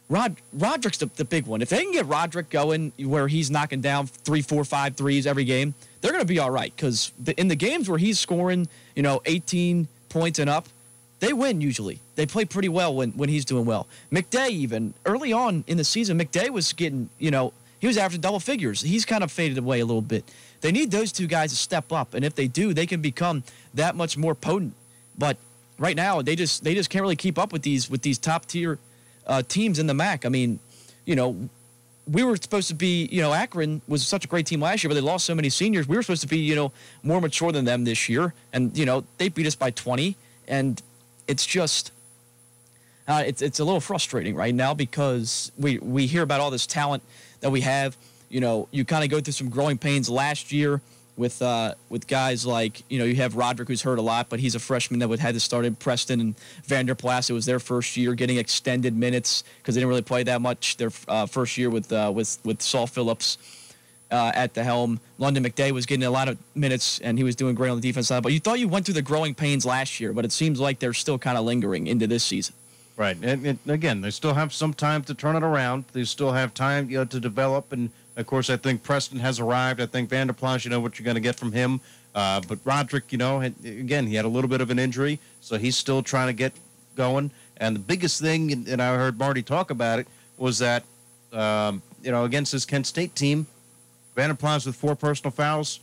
[0.09, 1.63] Rod Roderick's the, the big one.
[1.63, 5.45] If they can get Roderick going where he's knocking down three, four, five threes every
[5.45, 6.75] game, they're going to be all right.
[6.75, 10.67] Because in the games where he's scoring, you know, 18 points and up,
[11.21, 12.01] they win usually.
[12.17, 13.87] They play pretty well when, when he's doing well.
[14.11, 18.21] McDay, even early on in the season, McDay was getting, you know, he was averaging
[18.21, 18.81] double figures.
[18.81, 20.25] He's kind of faded away a little bit.
[20.61, 23.43] They need those two guys to step up, and if they do, they can become
[23.75, 24.75] that much more potent.
[25.17, 25.39] But
[25.79, 28.45] right now, they just they just can't really keep up with these with these top
[28.45, 28.79] tier
[29.27, 30.27] uh, teams in the MAC.
[30.27, 30.59] I mean,
[31.07, 31.49] you know,
[32.11, 34.89] we were supposed to be, you know, Akron was such a great team last year,
[34.89, 35.89] but they lost so many seniors.
[35.89, 38.85] We were supposed to be, you know, more mature than them this year, and you
[38.85, 40.15] know, they beat us by 20,
[40.47, 40.83] and
[41.31, 41.93] it's just.
[43.09, 46.67] Uh, it's it's a little frustrating right now because we we hear about all this
[46.67, 47.03] talent
[47.41, 47.97] that we have.
[48.29, 50.81] You know, you kind of go through some growing pains last year
[51.17, 54.41] with uh, with guys like you know you have Roderick who's hurt a lot, but
[54.41, 57.31] he's a freshman that would had to start in Preston and Vander Plas.
[57.31, 60.77] It was their first year getting extended minutes because they didn't really play that much
[60.77, 63.39] their uh, first year with uh, with with Saul Phillips.
[64.11, 67.37] Uh, at the helm, Lunden McDay was getting a lot of minutes, and he was
[67.37, 68.25] doing great on the defense side.
[68.25, 70.81] But you thought you went through the growing pains last year, but it seems like
[70.81, 72.55] they're still kind of lingering into this season.
[72.97, 75.85] Right, and, and, again, they still have some time to turn it around.
[75.93, 77.73] They still have time, you know, to develop.
[77.73, 79.81] And of course, I think Preston has arrived.
[79.81, 81.81] I think Vander Plas, you know what you're going to get from him.
[82.15, 85.19] Uh, but Roderick, you know, had, again, he had a little bit of an injury,
[85.41, 86.53] so he's still trying to get
[86.97, 87.31] going.
[87.57, 90.07] And the biggest thing, and I heard Marty talk about it,
[90.37, 90.83] was that,
[91.33, 93.47] um, you know, against this Kent State team,
[94.21, 95.81] Vander Plas with four personal fouls,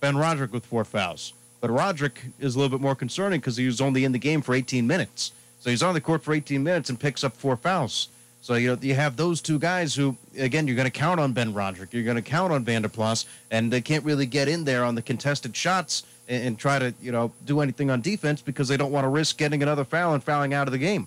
[0.00, 1.34] Ben Roderick with four fouls.
[1.60, 4.40] But Roderick is a little bit more concerning because he was only in the game
[4.40, 5.32] for 18 minutes.
[5.60, 8.08] So he's on the court for 18 minutes and picks up four fouls.
[8.40, 11.34] So you know you have those two guys who, again, you're going to count on
[11.34, 14.64] Ben Roderick, you're going to count on Vander Plas, and they can't really get in
[14.64, 18.40] there on the contested shots and, and, try to you know do anything on defense
[18.40, 21.06] because they don't want to risk getting another foul and fouling out of the game.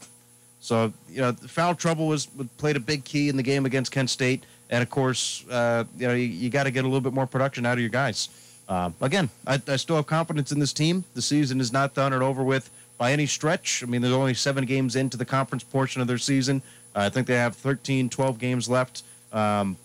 [0.60, 4.12] So you know foul trouble was played a big key in the game against Kent
[4.12, 7.14] State, and of course uh, you know you, you got to get a little bit
[7.14, 8.30] more production out of your guys.
[8.68, 11.04] Uh, again, I, I still have confidence in this team.
[11.14, 13.84] The season is not done and over with by any stretch.
[13.84, 16.62] I mean, there's only seven games into the conference portion of their season.
[16.96, 19.04] Uh, I think they have 13, 12 games left,
[19.34, 19.76] um,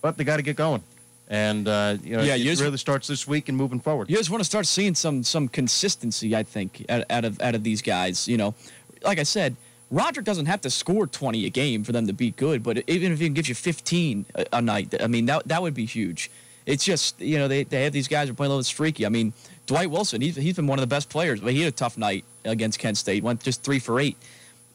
[0.00, 0.82] but they got to get going.
[1.28, 4.10] And uh, you know, yeah, it, it really starts this week and moving forward.
[4.10, 7.54] You just want to start seeing some some consistency, I think, out, out of out
[7.54, 8.26] of these guys.
[8.26, 8.54] You know,
[9.02, 9.54] like I said,
[9.90, 13.12] Roderick doesn't have to score 20 a game for them to be good, but even
[13.12, 16.30] if he gives you 15 a, a, night, I mean, that, that would be huge.
[16.64, 19.04] It's just, you know, they, they have these guys who are playing a little streaky.
[19.04, 19.32] I mean,
[19.66, 21.98] Dwight Wilson, he's, he's been one of the best players, but he had a tough
[21.98, 24.16] night against Kent State, went just three for eight.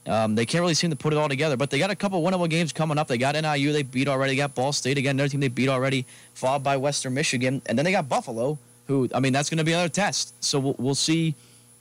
[0.07, 2.21] Um, they can't really seem to put it all together, but they got a couple
[2.21, 3.07] winnable games coming up.
[3.07, 4.33] They got NIU, they beat already.
[4.33, 7.77] They got Ball State again, another team they beat already, followed by Western Michigan, and
[7.77, 10.35] then they got Buffalo, who I mean that's going to be another test.
[10.43, 11.33] So we'll, we'll see,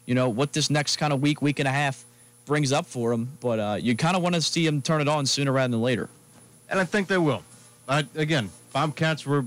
[0.06, 2.06] you know, what this next kind of week, week and a half
[2.46, 3.28] brings up for them.
[3.40, 5.82] But uh, you kind of want to see them turn it on sooner rather than
[5.82, 6.08] later.
[6.68, 7.42] And I think they will.
[7.88, 9.44] Again, Bobcats were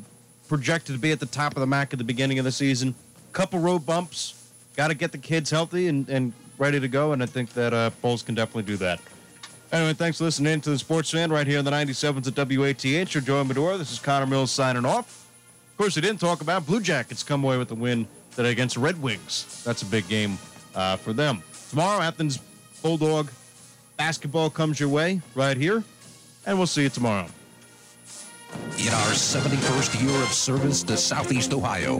[0.47, 2.95] projected to be at the top of the MAC at the beginning of the season.
[3.33, 4.33] Couple road bumps.
[4.75, 7.73] Got to get the kids healthy and, and ready to go, and I think that
[7.73, 8.99] uh, Boals can definitely do that.
[9.71, 13.13] Anyway, thanks for listening to the Sports Fan right here on the 97s at WATH.
[13.13, 13.77] You're Joe Medora.
[13.77, 15.27] This is Connor Mills signing off.
[15.71, 18.75] Of course, we didn't talk about Blue Jackets come away with the win today against
[18.75, 19.63] the Red Wings.
[19.65, 20.37] That's a big game
[20.73, 21.43] uh, for them.
[21.69, 22.39] Tomorrow, Athens
[22.81, 23.31] Bulldog
[23.97, 25.83] basketball comes your way right here,
[26.45, 27.27] and we'll see you tomorrow.
[28.77, 31.95] In our 71st year of service to Southeast Ohio,